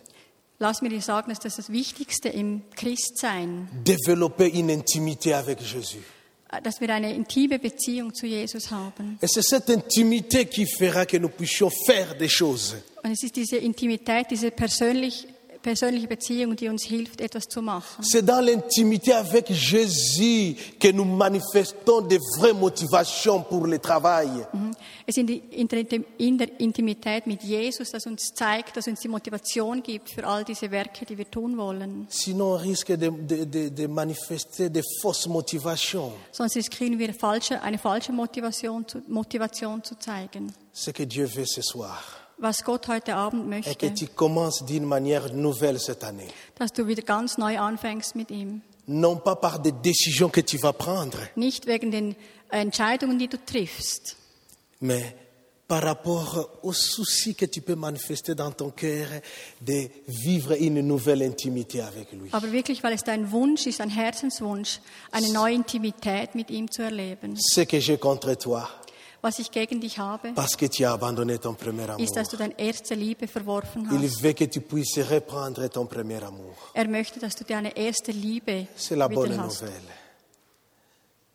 Lass 0.62 0.83
mir 0.83 0.90
dir 0.90 1.01
sagen, 1.01 1.31
dass 1.31 1.38
das 1.38 1.57
das 1.57 1.73
Wichtigste 1.73 2.29
im 2.29 2.61
Christsein, 2.77 3.66
Développer 3.87 4.44
une 4.44 4.75
intimité 4.75 5.33
avec 5.35 5.59
Jésus. 5.61 5.96
äh, 6.53 6.61
dass 6.61 6.83
wir 6.83 6.90
eine 6.90 7.14
intime 7.14 7.59
Beziehung 7.59 8.12
zu 8.12 8.27
Jesus 8.27 8.70
haben. 8.70 9.18
Et 9.23 9.27
c'est 9.27 9.40
cette 9.42 9.70
intimité 9.70 10.44
qui 10.44 10.66
fera 10.66 11.07
que 11.07 11.16
nous 11.16 11.31
puissions 11.31 11.70
faire 11.87 12.14
des 12.18 12.29
choses. 12.31 12.77
Und 13.03 13.11
es 13.12 13.23
ist 13.23 13.37
diese 13.37 13.57
Intimität, 13.57 14.27
diese 14.31 14.51
persönlich, 14.51 15.27
persönliche 15.62 16.07
Beziehung, 16.07 16.57
die 16.57 16.68
uns 16.68 16.85
hilft, 16.85 17.20
etwas 17.20 17.44
zu 17.44 17.61
machen. 17.62 18.03
C'est 18.03 18.23
dans 18.25 18.40
l'intimité 18.44 19.12
avec 19.12 19.53
Jésus 19.53 20.57
que 20.79 20.90
nous 20.92 21.05
manifestons 21.05 22.01
vraies 22.38 22.53
motivations 22.55 23.42
pour 23.42 23.66
le 23.66 23.79
travail. 23.79 24.29
Mhm. 24.53 24.70
Es 25.07 25.16
ist 25.16 25.29
in, 25.29 25.68
der, 25.68 26.01
in 26.18 26.38
der 26.38 26.61
Intimität 26.61 27.27
mit 27.27 27.42
Jesus, 27.42 27.90
das 27.90 28.07
uns 28.07 28.33
zeigt, 28.35 28.77
dass 28.77 28.87
uns 28.87 29.01
die 29.01 29.09
Motivation 29.09 29.83
gibt 29.83 30.11
für 30.11 30.27
all 30.27 30.44
diese 30.44 30.70
Werke, 30.70 31.05
die 31.05 31.18
wir 31.18 31.31
tun 31.31 31.57
wollen. 31.57 32.07
Sinon, 32.11 32.55
on 32.55 32.61
risque 32.61 32.96
de, 32.96 33.11
de- 33.11 33.46
de- 33.46 33.70
de 33.70 33.87
manifester 33.88 34.70
fausses 35.01 35.27
motivations. 35.27 36.12
Sonst 36.33 36.57
riskieren 36.57 36.99
wir 36.99 37.12
falsche, 37.14 37.61
eine 37.62 37.79
falsche 37.79 38.12
Motivation 38.12 38.87
zu, 38.87 39.03
Motivation 39.09 39.83
zu 39.83 39.94
zeigen. 39.99 40.53
Ce 40.73 40.92
que 40.92 41.05
Dieu 41.07 41.27
veut 41.27 41.46
ce 41.49 41.62
soir. 41.62 41.99
Was 42.40 42.62
Gott 42.64 42.88
heute 42.88 43.14
Abend 43.14 43.53
Et 43.53 43.61
que 43.76 43.87
möchte, 43.87 43.94
tu 43.94 44.07
commences 44.07 44.64
d'une 44.64 44.85
manière 44.87 45.33
nouvelle 45.35 45.79
cette 45.79 46.05
année. 46.05 46.29
dass 46.59 46.72
du 46.72 46.87
wieder 46.87 47.03
ganz 47.03 47.37
neu 47.38 47.59
anfängst 47.59 48.14
mit 48.14 48.31
ihm. 48.31 48.61
Non 48.88 49.16
pas 49.18 49.37
par 49.37 49.59
des 49.61 49.72
décisions 49.72 50.31
que 50.31 50.40
tu 50.40 50.57
vas 50.59 50.72
prendre, 50.72 51.18
Nicht 51.37 51.66
wegen 51.66 51.90
den 51.90 52.16
Entscheidungen, 52.50 53.18
die 53.18 53.29
du 53.29 53.37
triffst, 53.38 54.16
mais 54.81 55.14
par 55.68 55.83
rapport 55.85 56.59
aux 56.64 56.72
soucis 56.72 57.37
que 57.37 57.44
tu 57.46 57.61
peux 57.61 57.76
manifester 57.76 58.35
dans 58.35 58.50
ton 58.50 58.70
cœur 58.70 59.07
de 59.61 59.88
vivre 60.09 60.61
une 60.61 60.81
nouvelle 60.81 61.22
intimité 61.22 61.81
avec 61.81 62.11
lui. 62.12 62.29
aber 62.33 62.50
wirklich, 62.50 62.83
weil 62.83 62.94
es 62.94 63.05
dein 63.05 63.31
Wunsch 63.31 63.66
ist, 63.66 63.81
ein 63.81 63.90
Herzenswunsch, 63.90 64.81
eine 65.12 65.31
neue 65.33 65.55
Intimität 65.55 66.35
mit 66.35 66.50
ihm 66.50 66.68
zu 66.68 66.83
erleben. 66.83 67.37
Ce 67.37 67.61
que 67.66 67.79
j'ai 67.79 67.98
contre 67.98 68.35
toi, 68.37 68.68
Was 69.22 69.38
ich 69.38 69.50
gegen 69.50 69.80
dich 69.80 69.98
habe, 69.98 70.33
parce 70.35 70.56
que 70.56 70.66
tu 70.66 70.85
as 70.87 70.92
abandonné 70.92 71.38
ton 71.38 71.54
premier 71.54 71.85
amour. 71.90 72.00
ist, 72.00 72.16
dass 72.16 72.28
du 72.30 72.37
deine 72.38 72.59
erste 72.59 72.94
Liebe 72.94 73.26
verworfen 73.28 73.87
Il 73.92 74.02
hast. 74.09 74.22
veut 74.22 74.33
que 74.35 74.46
tu 74.46 74.61
puisses 74.62 74.98
reprendre 75.11 75.68
ton 75.68 75.87
premier 75.87 76.22
amour. 76.24 76.54
Er 76.72 76.88
möchte, 76.88 77.20
dass 77.20 77.35
du 77.37 77.44
deine 77.44 77.76
erste 77.76 78.12
Liebe 78.12 78.66
C'est 78.76 78.96
la 78.96 79.09
bonne 79.09 79.30
wieder 79.33 79.42
hast. 79.44 79.61
nouvelle. 79.62 79.83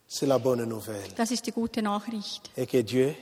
C'est 0.09 0.25
la 0.27 0.37
bonne 0.39 0.65
nouvelle. 0.65 1.13
Das 1.15 1.31
ist 1.31 1.45
die 1.45 1.51
gute 1.51 1.81
Nachricht. 1.81 2.49
Et 2.55 2.67
que 2.67 2.81
Dieu 2.83 3.13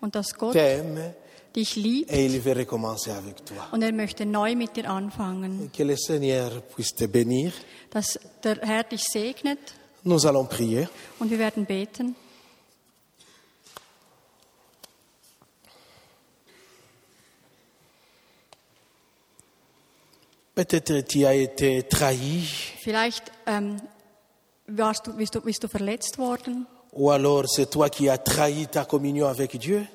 Und 0.00 0.14
dass 0.14 0.34
Gott 0.34 0.54
t'aime 0.54 1.14
dich 1.54 1.74
liebt 1.76 2.10
et 2.12 2.26
il 2.26 2.38
veut 2.44 2.54
recommencer 2.56 3.12
avec 3.12 3.44
toi. 3.46 3.56
und 3.72 3.82
er 3.82 3.92
möchte 3.92 4.26
neu 4.26 4.54
mit 4.56 4.76
dir 4.76 4.90
anfangen. 4.90 5.70
Que 5.72 5.84
le 5.84 5.96
Seigneur 5.96 6.50
puisse 6.74 6.94
te 6.94 7.06
bénir. 7.08 7.52
Dass 7.90 8.18
der 8.44 8.58
Herr 8.60 8.84
dich 8.84 9.04
segnet 9.04 9.58
Nous 10.04 10.26
allons 10.26 10.46
prier. 10.48 10.88
und 11.18 11.30
wir 11.30 11.38
werden 11.38 11.64
beten. 11.64 12.14
Peut-être 20.56 21.06
tu 21.06 21.24
as 21.24 21.34
été 21.34 21.84
trahi 21.84 22.48
Vielleicht 22.80 23.30
ähm, 23.46 23.76
warst 24.66 25.06
du, 25.06 25.12
bist, 25.12 25.34
du, 25.34 25.40
bist 25.40 25.62
du 25.62 25.68
verletzt 25.68 26.18
worden 26.18 26.66
ou 26.92 27.10
alors 27.10 27.44
c'est 27.46 27.70
toi 27.70 27.90
qui 27.90 28.08
as 28.08 28.18
trahi 28.18 28.66
ta 28.66 28.84
communion 28.84 29.28
avec 29.28 29.56
Dieu. 29.58 29.86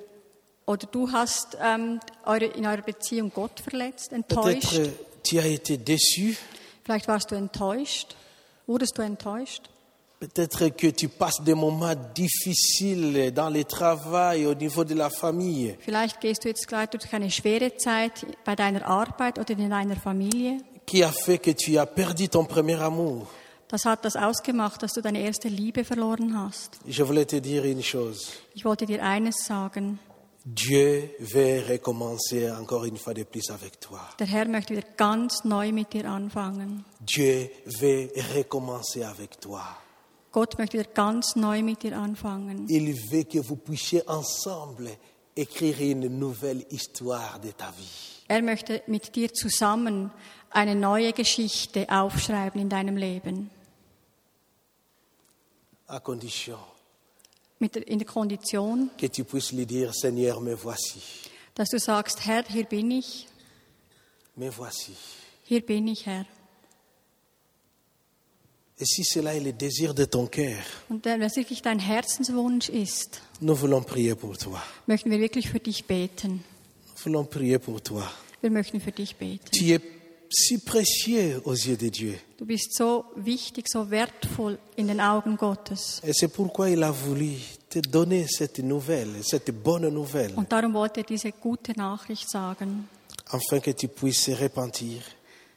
oder 0.68 0.88
du 0.92 1.12
hast 1.12 1.58
ähm, 1.60 2.00
eure, 2.26 2.46
in 2.56 2.66
eurer 2.66 2.82
Beziehung 2.84 3.32
Gott 3.34 3.60
verletzt, 3.60 4.14
enttäuscht. 4.14 4.70
Peut-être 4.72 4.92
tu 5.24 5.40
as 5.40 5.48
été 5.48 5.78
déçu. 5.78 6.38
Vielleicht 6.84 7.08
warst 7.08 7.32
du 7.32 7.36
enttäuscht. 7.36 8.16
Wurdest 8.68 8.98
du 8.98 9.02
enttäuscht? 9.02 9.70
Peut-être 10.22 10.68
que 10.70 10.86
tu 10.86 11.10
passes 11.10 11.42
des 11.42 11.56
moments 11.56 11.96
difficiles 12.14 13.34
dans 13.34 13.50
le 13.50 13.64
travail, 13.64 14.46
au 14.46 14.54
niveau 14.54 14.84
de 14.84 14.94
la 14.94 15.10
famille. 15.10 15.76
Vielleicht 15.80 16.22
gehst 16.22 16.44
du 16.44 16.50
jetzt 16.50 16.68
gleich 16.68 16.90
durch 16.90 17.12
eine 17.12 17.32
schwere 17.32 17.76
Zeit 17.76 18.24
bei 18.46 18.56
deiner 18.56 18.86
Arbeit 18.86 19.40
oder 19.40 19.58
in 19.58 19.72
deiner 19.72 19.96
Familie. 19.96 20.60
Qui 20.86 21.04
a 21.04 21.12
fait 21.12 21.40
que 21.40 21.56
tu 21.56 21.80
as 21.80 21.88
perdu 21.88 22.28
ton 22.28 22.46
premier 22.46 22.80
amour. 22.80 23.28
Das 23.68 23.86
hat 23.86 24.06
das 24.06 24.16
ausgemacht, 24.16 24.84
dass 24.84 24.94
du 24.94 25.02
deine 25.02 25.22
erste 25.22 25.48
Liebe 25.48 25.84
verloren 25.84 26.38
hast. 26.38 26.78
Je 26.86 27.04
voulais 27.04 27.26
te 27.26 27.42
dire 27.42 27.66
une 27.66 27.82
chose. 27.82 28.28
Ich 28.54 28.64
wollte 28.64 28.86
dir 28.86 29.02
eines 29.02 29.44
sagen. 29.44 29.98
Dieu 30.46 31.10
veut 31.20 31.64
recommencer 31.68 32.52
encore 32.52 32.86
une 32.86 32.98
fois 32.98 33.16
de 33.16 33.24
plus 33.24 33.50
avec 33.50 33.80
toi. 33.80 34.00
Der 34.20 34.28
Herr 34.28 34.48
möchte 34.48 34.76
wieder 34.76 34.88
ganz 34.98 35.44
neu 35.46 35.72
mit 35.72 35.94
dir 35.94 36.06
anfangen. 36.06 36.86
Dieu 37.00 37.50
veut 37.66 38.12
recommencer 38.36 39.04
avec 39.04 39.40
toi. 39.42 39.64
Gott 40.32 40.58
möchte 40.58 40.78
wieder 40.80 40.90
ganz 40.90 41.36
neu 41.36 41.62
mit 41.62 41.84
dir 41.84 41.98
anfangen. 41.98 42.68
Il 42.70 42.94
veut 43.12 43.26
que 43.26 43.40
vous 43.40 43.58
puissiez 43.58 44.02
ensemble 44.08 44.90
écrire 45.36 45.80
une 45.82 46.08
nouvelle 46.08 46.66
histoire 46.70 47.40
de 47.40 47.52
ta 47.52 47.72
vie. 47.72 48.24
Er 48.28 48.42
möchte 48.42 48.82
mit 48.88 49.14
dir 49.16 49.34
zusammen 49.34 50.10
eine 50.50 50.76
neue 50.76 51.12
Geschichte 51.12 51.86
aufschreiben 51.90 52.62
in 52.62 52.70
deinem 52.70 52.96
Leben. 52.98 53.50
À 55.88 56.00
condition 56.00 56.58
Mit 57.60 57.76
der, 57.76 57.88
in 57.88 58.00
der 58.00 58.08
Kondition, 58.08 58.90
que 58.98 59.08
tu 59.10 59.24
puisses 59.24 59.52
lui 59.52 59.66
dire, 59.66 59.92
Seigneur, 59.94 60.40
me 60.40 60.56
voici. 60.56 61.02
dass 61.56 61.70
du 61.70 61.78
sagst, 61.80 62.26
Herr, 62.26 62.44
hier 62.48 62.64
bin 62.66 62.90
ich, 62.92 63.28
Me 64.36 64.50
voici. 64.50 64.94
hier 65.44 65.62
bin 65.66 65.88
ich, 65.90 66.06
Herr. 66.06 66.26
Et 68.82 68.86
si 68.86 69.04
cela 69.04 69.36
est 69.36 69.40
le 69.40 69.54
désir 69.54 69.94
de 69.94 70.06
ton 70.06 70.26
cœur, 70.26 70.58
Und 70.90 71.06
wenn 71.06 71.22
es 71.22 71.36
wirklich 71.36 71.62
dein 71.62 71.78
Herzenswunsch 71.78 72.68
ist, 72.70 73.22
nous 73.40 73.56
voulons 73.56 73.84
prier 73.84 74.16
pour 74.16 74.36
toi. 74.40 74.60
möchten 74.88 75.12
wir 75.12 75.20
wirklich 75.20 75.50
für 75.50 75.60
dich 75.60 75.86
beten. 75.86 76.44
Nous 76.88 77.04
voulons 77.06 77.24
prier 77.30 77.60
pour 77.60 77.80
toi. 77.80 78.02
Wir 78.42 78.50
möchten 78.50 78.82
für 78.82 78.92
dich 78.92 79.16
beten. 79.18 79.46
Tu 79.52 79.72
es 79.74 79.82
si 80.32 80.58
précieux 80.58 81.42
aux 81.46 81.54
yeux 81.54 81.78
de 81.78 81.90
Dieu. 81.90 82.16
Du 82.40 82.46
bist 82.46 82.74
so 82.76 83.06
wichtig, 83.16 83.68
so 83.70 83.92
wertvoll 83.92 84.58
in 84.78 84.88
den 84.88 85.00
Augen 85.00 85.38
Gottes. 85.38 86.02
Et 86.04 86.14
c'est 86.14 86.30
pourquoi 86.34 86.72
il 86.72 86.82
a 86.82 86.90
voulu 86.92 87.34
te 87.70 87.80
donner 87.80 88.26
cette 88.28 88.60
nouvelle, 88.64 89.24
cette 89.24 89.52
bonne 89.52 89.90
nouvelle, 89.90 90.34
Und 90.36 90.52
darum 90.52 90.74
wollte 90.74 91.02
er 91.02 91.04
diese 91.06 91.32
gute 91.34 91.74
Nachricht 91.78 92.32
sagen, 92.32 92.88
afin 93.28 93.60
que 93.62 93.76
tu 93.76 93.88
puisses 93.90 94.40
repentir, 94.40 95.02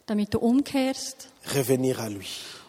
damit 0.05 0.31
du 0.31 0.37
umkehrst 0.37 1.29
revenir 1.55 1.99
à 1.99 2.07
lui. 2.07 2.27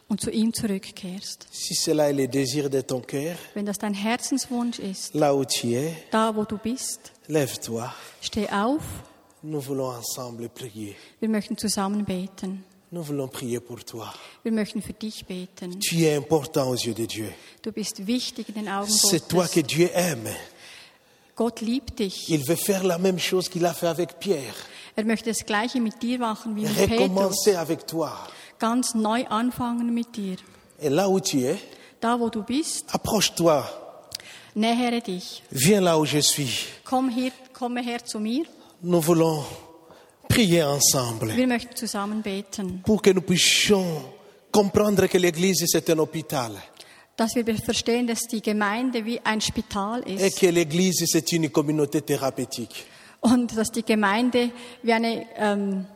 Und 0.09 0.21
zu 0.21 0.31
ihm 0.31 0.53
zurückkehrst. 0.53 1.47
Si 1.51 1.75
cela 1.75 2.11
est 2.11 2.15
le 2.17 2.29
désir 2.29 2.71
de 2.71 2.81
ton 2.83 3.01
cœur, 3.01 3.37
Wenn 3.55 3.67
das 3.67 3.79
dein 3.79 3.95
Herzenswunsch 3.95 4.79
ist, 4.79 5.15
là 5.15 5.35
où 5.35 5.45
tu 5.45 5.75
es, 5.75 5.93
da 6.11 6.35
wo 6.35 6.45
du 6.45 6.57
bist, 6.59 7.13
lève-toi. 7.29 7.93
steh 8.21 8.49
auf. 8.51 8.83
Nous 9.43 9.61
voulons 9.61 9.91
ensemble 9.97 10.49
prier. 10.49 10.95
Wir 11.21 11.29
möchten 11.29 11.57
zusammen 11.57 12.05
beten. 12.05 12.65
Nous 12.91 13.03
voulons 13.03 13.29
prier 13.29 13.61
pour 13.61 13.85
toi. 13.85 14.13
Wir 14.45 14.53
möchten 14.53 14.81
für 14.81 14.93
dich 14.93 15.27
beten. 15.27 15.79
Tu 15.81 16.05
es 16.05 16.17
important 16.17 16.69
aux 16.71 16.77
yeux 16.77 16.95
de 16.95 17.07
Dieu. 17.07 17.29
Du 17.63 17.73
bist 17.73 18.07
wichtig 18.07 18.49
in 18.49 18.55
den 18.55 18.69
Augen 18.69 18.89
C'est 18.91 19.27
toi 19.29 19.47
que 19.47 19.61
Gottes. 19.61 19.67
Dieu 19.67 19.91
aime. 19.93 20.29
Gott 21.35 21.61
liebt 21.61 21.99
dich. 21.99 22.29
Il 22.31 22.45
veut 22.49 22.57
faire 22.57 22.83
la 22.85 22.99
même 22.99 23.19
chose 23.19 23.49
qu'il 23.49 23.67
a 23.67 23.75
fait 23.75 23.89
avec 23.89 24.19
Pierre. 24.19 24.55
Er 24.97 25.05
möchte 25.05 25.29
das 25.29 25.45
Gleiche 25.45 25.79
mit 25.81 26.01
dir 26.01 26.19
machen 26.19 26.57
wie 26.57 26.63
mit 26.63 26.75
Petrus. 26.75 26.99
Recommencer 27.01 27.57
avec 27.57 27.87
toi. 27.87 28.11
Ganz 28.59 28.95
neu 28.95 29.25
anfangen 29.29 29.93
mit 29.93 30.17
dir. 30.17 30.37
Et 30.81 30.89
là 30.91 31.09
où 31.09 31.21
tu 31.21 31.39
es, 31.45 31.59
Da 32.01 32.19
wo 32.21 32.29
du 32.31 32.43
bist, 32.43 32.95
approche-toi. 32.95 33.63
nähere 34.55 35.01
dich. 35.01 35.43
Viens 35.51 35.81
là 35.83 35.99
où 35.99 36.05
je 36.07 36.21
suis. 36.21 36.67
Komm 36.85 37.09
hier, 37.11 37.33
komme 37.53 37.83
her 37.83 38.05
zu 38.05 38.19
mir. 38.19 38.45
Nous 38.83 39.01
voulons 39.01 39.45
prier 40.29 40.65
ensemble 40.65 41.35
Wir 41.37 41.47
möchten 41.47 41.75
zusammen 41.77 42.23
beten, 42.23 42.83
pour 42.85 43.01
que 43.03 43.11
nous 43.13 43.23
puissions 43.23 44.03
comprendre 44.53 45.07
que 45.09 45.19
l'Église, 45.19 45.65
c'est 45.67 45.89
un 45.91 45.99
hôpital. 45.99 46.53
dass 47.17 47.35
wir 47.35 47.45
verstehen, 47.57 48.07
dass 48.07 48.21
die 48.31 48.43
Gemeinde 48.43 49.05
wie 49.07 49.19
ein 49.25 49.41
Spital 49.41 50.03
Et 50.07 50.21
ist 50.21 50.39
que 50.39 50.47
l'Église, 50.51 51.07
c'est 51.07 51.33
une 51.33 51.49
communauté 51.51 52.03
thérapeutique. 52.03 52.85
und 53.21 53.57
dass 53.57 53.71
die 53.73 53.83
Gemeinde 53.83 54.51
wie 54.83 54.93
eine 54.93 55.27
ähm, 55.37 55.87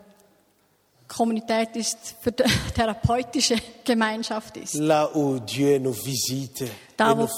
Kommunität 1.14 1.74
ist, 1.76 2.14
für 2.20 2.30
die 2.32 2.44
therapeutische 2.74 3.56
Gemeinschaft 3.84 4.56
ist. 4.56 4.74
Là 4.74 5.08
où 5.14 5.40
Dieu 5.40 5.78
nous 5.78 5.94
visite 6.04 6.68
Da 6.96 7.11
et 7.12 7.16
wo- 7.18 7.22
nous, 7.22 7.30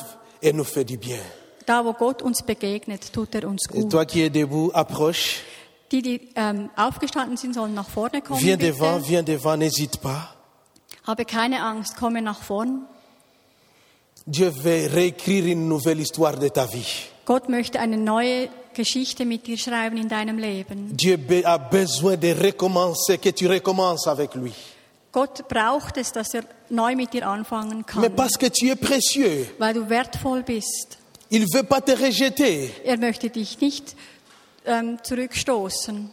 et 0.43 0.53
nous 0.53 0.65
fait 0.65 0.85
du 0.85 0.99
bien. 0.99 1.21
Da, 1.67 1.85
wo 1.85 1.93
Gott 1.93 2.23
uns 2.23 2.43
begegnet, 2.45 3.13
tut 3.13 3.35
er 3.35 3.45
uns 3.49 3.63
Et 3.71 3.73
gut. 3.83 3.91
toi 3.91 4.05
qui 4.05 4.23
es 4.23 4.31
debout, 4.31 4.71
approche. 4.75 5.41
Die, 5.91 6.03
die 6.03 6.29
ähm, 6.35 6.71
aufgestanden 6.77 7.37
sind, 7.37 7.55
sollen 7.55 7.75
nach 7.75 7.89
vorne 7.89 8.21
kommen. 8.23 8.41
Viens 8.41 8.59
bitte. 8.59 8.73
devant, 8.73 9.01
viens 9.07 9.25
devant, 9.25 9.57
n'hésite 9.57 9.99
pas. 10.01 10.35
Habe 11.07 11.25
keine 11.25 11.63
Angst, 11.63 11.97
komme 11.97 12.21
nach 12.23 12.43
vorn. 12.43 12.87
Dieu 14.27 14.51
veut 14.51 14.87
réécrire 14.93 15.47
une 15.47 15.69
nouvelle 15.69 16.01
histoire 16.01 16.39
de 16.39 16.49
ta 16.49 16.67
vie. 16.67 17.09
Gott 17.25 17.49
möchte 17.49 17.79
eine 17.81 17.97
neue 17.97 18.49
Geschichte 18.75 19.25
mit 19.25 19.47
dir 19.47 19.57
schreiben 19.59 19.97
in 19.97 20.09
deinem 20.09 20.39
Leben. 20.39 20.97
Dieu 20.97 21.17
a 21.45 21.59
besoin 21.59 22.17
de 22.19 22.33
recommencer, 22.33 23.19
que 23.19 23.33
tu 23.33 23.47
recommences 23.47 24.07
avec 24.07 24.35
lui. 24.35 24.53
Gott 25.13 25.47
braucht 25.49 25.99
es, 25.99 26.11
dass 26.11 26.33
er 26.33 26.45
neu 26.71 26.97
mit 26.97 27.13
dir 27.13 27.29
anfangen 27.29 27.85
mais 27.95 28.07
kann, 28.09 28.17
parce 28.17 28.39
que 28.39 28.49
tu 28.49 28.71
es 28.71 28.77
précieux. 28.77 29.47
weil 29.59 29.75
du 29.75 29.89
wertvoll 29.89 30.43
bist. 30.43 30.99
Il 31.31 31.47
veut 31.53 31.65
pas 31.65 31.81
te 31.81 31.93
rejeter. 31.93 32.71
Er 32.85 32.99
möchte 32.99 33.31
dich 33.31 33.61
nicht 33.61 33.95
ähm, 34.67 34.99
zurückstoßen. 35.03 36.11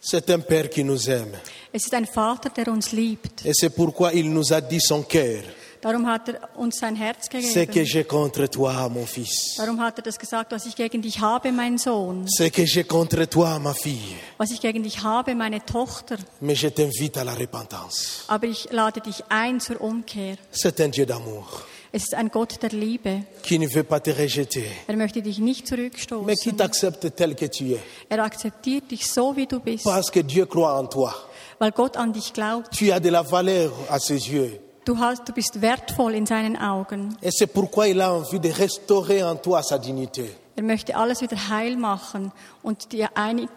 C'est 0.00 0.30
un 0.30 0.40
Père 0.40 0.70
qui 0.70 0.84
nous 0.84 1.08
aime. 1.08 1.34
Es 1.72 1.84
ist 1.84 1.94
ein 1.94 2.06
Vater, 2.06 2.50
der 2.50 2.68
uns 2.68 2.92
liebt. 2.92 3.44
Et 3.44 3.52
c'est 3.52 3.70
pourquoi 3.70 4.12
il 4.14 4.32
nous 4.32 4.52
a 4.52 4.60
dit 4.60 4.80
son 4.80 5.02
cœur. 5.02 5.42
Darum 5.80 6.06
hat 6.06 6.28
er 6.28 6.40
uns 6.56 6.78
sein 6.78 6.96
Herz 6.96 7.26
Ce 7.26 7.30
que 7.30 7.38
gegeben. 7.66 7.86
j'ai 7.86 8.04
contre 8.04 8.46
toi, 8.48 8.88
mon 8.88 9.06
fils. 9.06 9.54
Darum 9.56 9.80
hat 9.80 9.98
er 9.98 10.02
das 10.02 10.18
gesagt, 10.18 10.50
was 10.52 10.66
ich 10.66 10.74
gegen 10.74 11.00
dich 11.02 11.20
habe, 11.20 11.52
mein 11.52 11.78
Sohn. 11.78 12.26
Ce 12.28 12.50
que 12.50 12.66
j'ai 12.66 12.84
contre 12.84 13.26
toi, 13.28 13.58
ma 13.60 13.72
fille. 13.74 14.16
Was 14.38 14.50
ich 14.50 14.60
gegen 14.60 14.82
dich 14.82 15.02
habe, 15.02 15.34
meine 15.34 15.64
Tochter. 15.64 16.16
Mais 16.40 16.56
je 16.60 16.68
t'invite 16.70 17.16
à 17.18 17.24
la 17.24 17.34
repentance. 17.34 18.24
Aber 18.28 18.46
ich 18.48 18.68
lade 18.72 19.00
dich 19.00 19.22
ein 19.28 19.60
zur 19.60 19.80
Umkehr. 19.80 20.36
C'est 20.50 20.80
un 20.80 20.88
Dieu 20.90 21.04
d'amour 21.06 21.46
Es 21.90 22.02
ist 22.02 22.14
ein 22.14 22.28
Gott 22.30 22.60
der 22.62 22.70
Liebe. 22.70 23.22
qui 23.42 23.58
ne 23.58 23.66
veut 23.66 23.82
pas 23.84 24.00
te 24.02 24.10
rejeter, 24.10 24.60
Er 24.88 24.96
möchte 24.96 25.22
dich 25.22 25.38
nicht 25.38 25.70
mais 25.70 25.88
qui 25.94 26.06
zurückstoßen. 26.08 26.56
t'accepte 26.56 27.10
tel 27.14 27.34
que 27.34 27.46
tu 27.46 27.72
es. 27.72 27.80
Er 28.10 28.22
akzeptiert 28.22 28.90
dich 28.90 29.06
so, 29.10 29.34
wie 29.36 29.46
du 29.46 29.58
bist, 29.60 29.84
Parce 29.84 30.10
que 30.10 30.20
Dieu 30.20 30.44
croit 30.46 30.74
en 30.78 30.86
toi. 30.86 31.14
weil 31.60 31.70
Gott 31.72 31.96
an 31.96 32.12
dich 32.12 32.32
glaubt. 32.34 32.70
Tu 32.76 32.92
as 32.92 33.00
de 33.00 33.08
la 33.10 33.22
valeur 33.22 33.72
à 33.88 33.98
ses 33.98 34.28
yeux. 34.30 34.60
Du, 34.88 34.96
hast, 34.96 35.28
du 35.28 35.34
bist 35.34 35.60
wertvoll 35.60 36.14
in 36.14 36.24
seinen 36.24 36.56
Augen. 36.56 37.14
Et 37.20 37.30
c'est 37.30 37.46
pourquoi 37.46 37.88
il 37.88 38.00
a 38.00 38.10
envie 38.14 38.40
de 38.40 38.48
restaurer 38.48 39.22
en 39.22 39.36
toi 39.36 39.62
sa 39.62 39.76
dignité. 39.76 40.30
Er 40.56 40.62
möchte 40.62 40.96
alles 40.96 41.20
wieder 41.20 41.36
heil 41.50 41.76
machen 41.76 42.32
und 42.62 42.92
die, 42.92 43.04
Einig, 43.04 43.50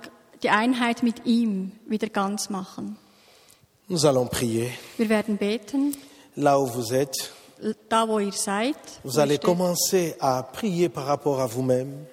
die 0.44 0.50
Einheit 0.50 1.04
mit 1.04 1.26
ihm 1.26 1.72
wieder 1.88 2.10
ganz 2.10 2.50
machen. 2.50 2.98
Nous 3.88 4.06
allons 4.06 4.28
prier. 4.30 4.72
Wir 4.98 5.08
werden 5.08 5.38
beten, 5.38 5.96
Là 6.36 6.60
où 6.60 6.66
vous 6.66 6.92
êtes, 6.92 7.32
da 7.88 8.06
wo 8.10 8.20
ihr 8.20 8.34
seid. 8.34 8.76
vous 9.06 9.18
allez 9.18 9.36
steht. 9.36 9.46
commencer 9.46 10.16
à 10.20 10.44
prier 10.44 10.90
par 10.90 11.06
rapport 11.06 11.40
à 11.40 11.46
vous-même. 11.48 12.08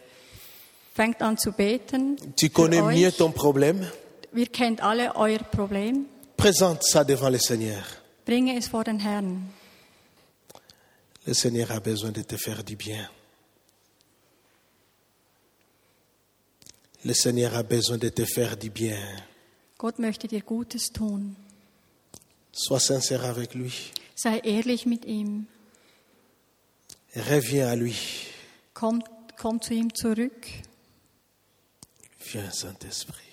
Fängt 0.94 1.20
an 1.22 1.36
zu 1.36 1.50
beten. 1.50 2.18
Tu 2.36 2.50
connais 2.50 2.82
mieux 2.82 3.10
ton 3.10 3.32
problème. 3.32 3.84
Wir 4.32 4.46
kennt 4.46 4.80
alle 4.80 5.10
euer 5.16 5.40
Problem. 5.50 6.04
Présente 6.36 6.84
ça 6.84 7.02
devant 7.02 7.30
le 7.30 7.40
Seigneur. 7.40 7.82
Bringe 8.28 8.58
es 8.58 8.68
vor 8.68 8.84
den 8.84 8.98
Herrn. 8.98 9.48
Le 11.24 11.32
Seigneur 11.32 11.70
a 11.70 11.80
besoin 11.80 12.12
de 12.12 12.22
te 12.22 12.36
faire 12.36 12.62
du 12.62 12.76
bien. 12.76 13.08
Le 17.06 17.14
Seigneur 17.14 17.54
a 17.54 17.62
besoin 17.62 17.96
de 17.96 18.10
te 18.10 18.26
faire 18.26 18.54
du 18.58 18.68
bien. 18.68 18.98
Gott 19.78 19.98
möchte 19.98 20.28
dir 20.28 20.42
Gutes 20.42 20.92
tun. 20.92 21.36
Sois 22.52 22.80
sincère 22.80 23.24
avec 23.24 23.54
lui. 23.54 23.92
Sei 24.14 24.40
ehrlich 24.44 24.84
mit 24.84 25.06
ihm. 25.06 25.46
Reviens 27.16 27.68
à 27.68 27.76
lui. 27.76 28.26
Komm, 28.74 29.02
komm 29.38 29.58
zu 29.62 29.72
ihm 29.72 29.94
zurück. 29.94 30.46
Viens, 32.20 32.50
Saint-Esprit. 32.50 33.27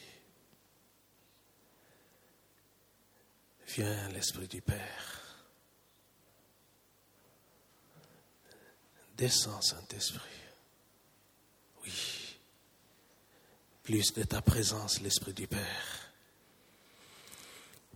Viens, 3.68 4.10
l'Esprit 4.10 4.48
du 4.48 4.62
Père. 4.62 5.22
Descends, 9.18 9.62
Saint-Esprit. 9.62 10.30
Oui. 11.84 12.38
Plus 13.84 14.14
de 14.14 14.24
ta 14.24 14.42
présence, 14.42 15.02
l'Esprit 15.02 15.34
du 15.34 15.48
Père. 15.48 16.12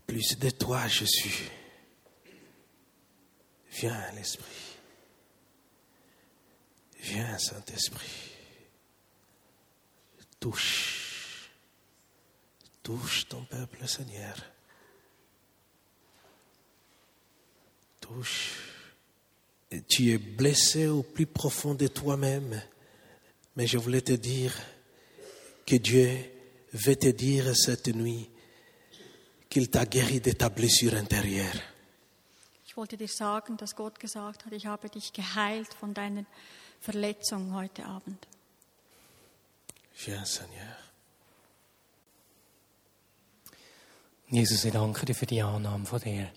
Plus 0.08 0.38
de 0.40 0.50
toi, 0.50 0.88
je 0.88 1.06
suis. 1.06 1.50
Viens, 3.72 4.12
l'Esprit. 4.14 4.78
Viens, 7.00 7.38
Saint-Esprit. 7.38 8.32
Touche. 10.40 11.50
Touche 12.82 13.28
ton 13.28 13.44
peuple, 13.46 13.88
Seigneur. 13.88 14.36
Tu 19.88 20.12
es 20.12 20.18
blessé 20.18 20.88
au 20.88 21.04
plus 21.04 21.26
profond 21.26 21.76
de 21.76 21.88
toi-même. 21.88 22.62
Mais 23.56 23.68
je 23.68 23.78
voulais 23.78 24.02
te 24.02 24.14
dire 24.14 24.54
que 25.66 25.76
Dieu 25.76 26.10
veut 26.74 26.96
te 26.96 27.10
dire 27.10 27.56
cette 27.56 27.88
nuit 27.88 28.30
qu'il 29.50 29.70
t'a 29.70 29.86
guéri 29.86 30.20
de 30.20 30.32
ta 30.32 30.50
blessure 30.50 30.96
intérieure. 30.96 31.62
Ich 32.66 32.78
wollte 32.78 32.98
dir 32.98 33.10
sagen, 33.10 33.58
dass 33.58 33.76
Gott 33.76 34.00
gesagt 34.00 34.46
hat, 34.46 34.54
ich 34.54 34.66
habe 34.68 34.90
dich 34.90 35.12
geheilt 35.12 35.74
von 35.74 35.94
deiner 35.94 36.24
Verletzung 36.80 37.54
heute 37.54 37.84
Abend. 37.84 38.28
Viens, 39.92 40.36
Seigneur. 40.36 40.78
Jesus, 44.30 44.64
ich 44.64 44.72
danke 44.72 45.06
dir 45.06 45.16
für 45.16 45.26
die 45.26 45.42
Annahme 45.42 45.86
von 45.86 46.00
dir. 46.00 46.32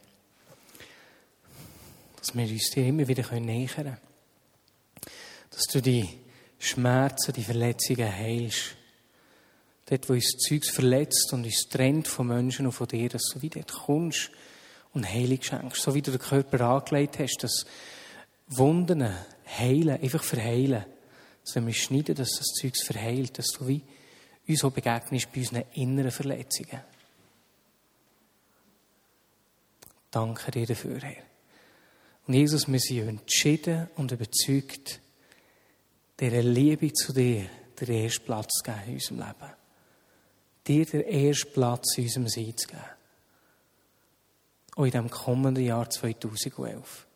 Dass 2.23 2.37
wir 2.37 2.49
uns 2.49 2.71
dir 2.71 2.87
immer 2.87 3.09
wieder 3.09 3.29
nähern 3.41 3.67
können. 3.67 3.97
Dass 5.51 5.65
du 5.65 5.83
die 5.83 6.09
Schmerzen, 6.57 7.33
die 7.33 7.43
Verletzungen 7.43 8.17
heilst. 8.17 8.77
Dort, 9.87 10.09
wo 10.09 10.13
uns 10.13 10.33
das 10.33 10.43
Zeug 10.43 10.65
verletzt 10.65 11.33
und 11.33 11.45
uns 11.45 11.69
trennt 11.69 12.07
von 12.07 12.29
Menschen 12.29 12.67
und 12.67 12.73
von 12.73 12.87
dir, 12.87 13.09
dass 13.09 13.25
du 13.35 13.43
wieder 13.43 13.61
kommst 13.65 14.31
und 14.95 15.05
Heilung 15.05 15.43
schenkst. 15.43 15.83
So 15.83 15.97
wie 15.97 16.03
du 16.03 16.13
den 16.13 16.21
Körper 16.21 16.61
angelegt 16.61 17.19
hast, 17.19 17.39
dass 17.43 17.67
Wunden 18.47 19.13
heilen, 19.59 20.01
einfach 20.01 20.23
verheilen. 20.23 20.85
Dass 21.45 21.57
wenn 21.57 21.67
wir 21.67 21.75
schneiden, 21.75 22.15
dass 22.15 22.37
das 22.39 22.53
Zeug 22.55 22.77
verheilt, 22.85 23.37
dass 23.37 23.49
du 23.49 23.67
wie 23.67 23.83
uns 24.47 24.63
auch 24.63 24.71
begegnest 24.71 25.33
bei 25.33 25.41
unseren 25.41 25.65
inneren 25.73 26.13
Verletzungen. 26.13 26.81
Danke 30.13 30.53
dir 30.53 30.67
dafür, 30.67 31.01
Herr. 31.01 31.32
Und 32.27 32.35
Jesus, 32.35 32.71
wir 32.71 32.79
sind 32.79 33.09
entschieden 33.09 33.89
und 33.97 34.13
überzeugt, 34.13 35.01
dieser 36.19 36.43
Liebe 36.43 36.93
zu 36.93 37.13
dir 37.13 37.49
den 37.81 38.05
ersten 38.05 38.25
Platz 38.25 38.53
zu 38.59 38.63
geben 38.63 38.83
in 38.87 38.95
unserem 38.95 39.19
Leben. 39.19 39.53
Dir 40.67 40.87
den 40.87 41.03
ersten 41.03 41.53
Platz 41.53 41.99
in 41.99 42.05
unserem 42.05 42.29
Sein 42.29 42.57
zu 42.57 42.69
geben. 42.69 42.83
Auch 44.77 44.85
in 44.85 44.91
diesem 44.91 45.11
kommenden 45.11 45.65
Jahr 45.65 45.91
2011. 45.91 47.07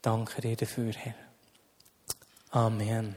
Danke 0.00 0.40
dir 0.40 0.56
dafür, 0.56 0.92
Herr. 0.92 1.14
Amen. 2.50 3.14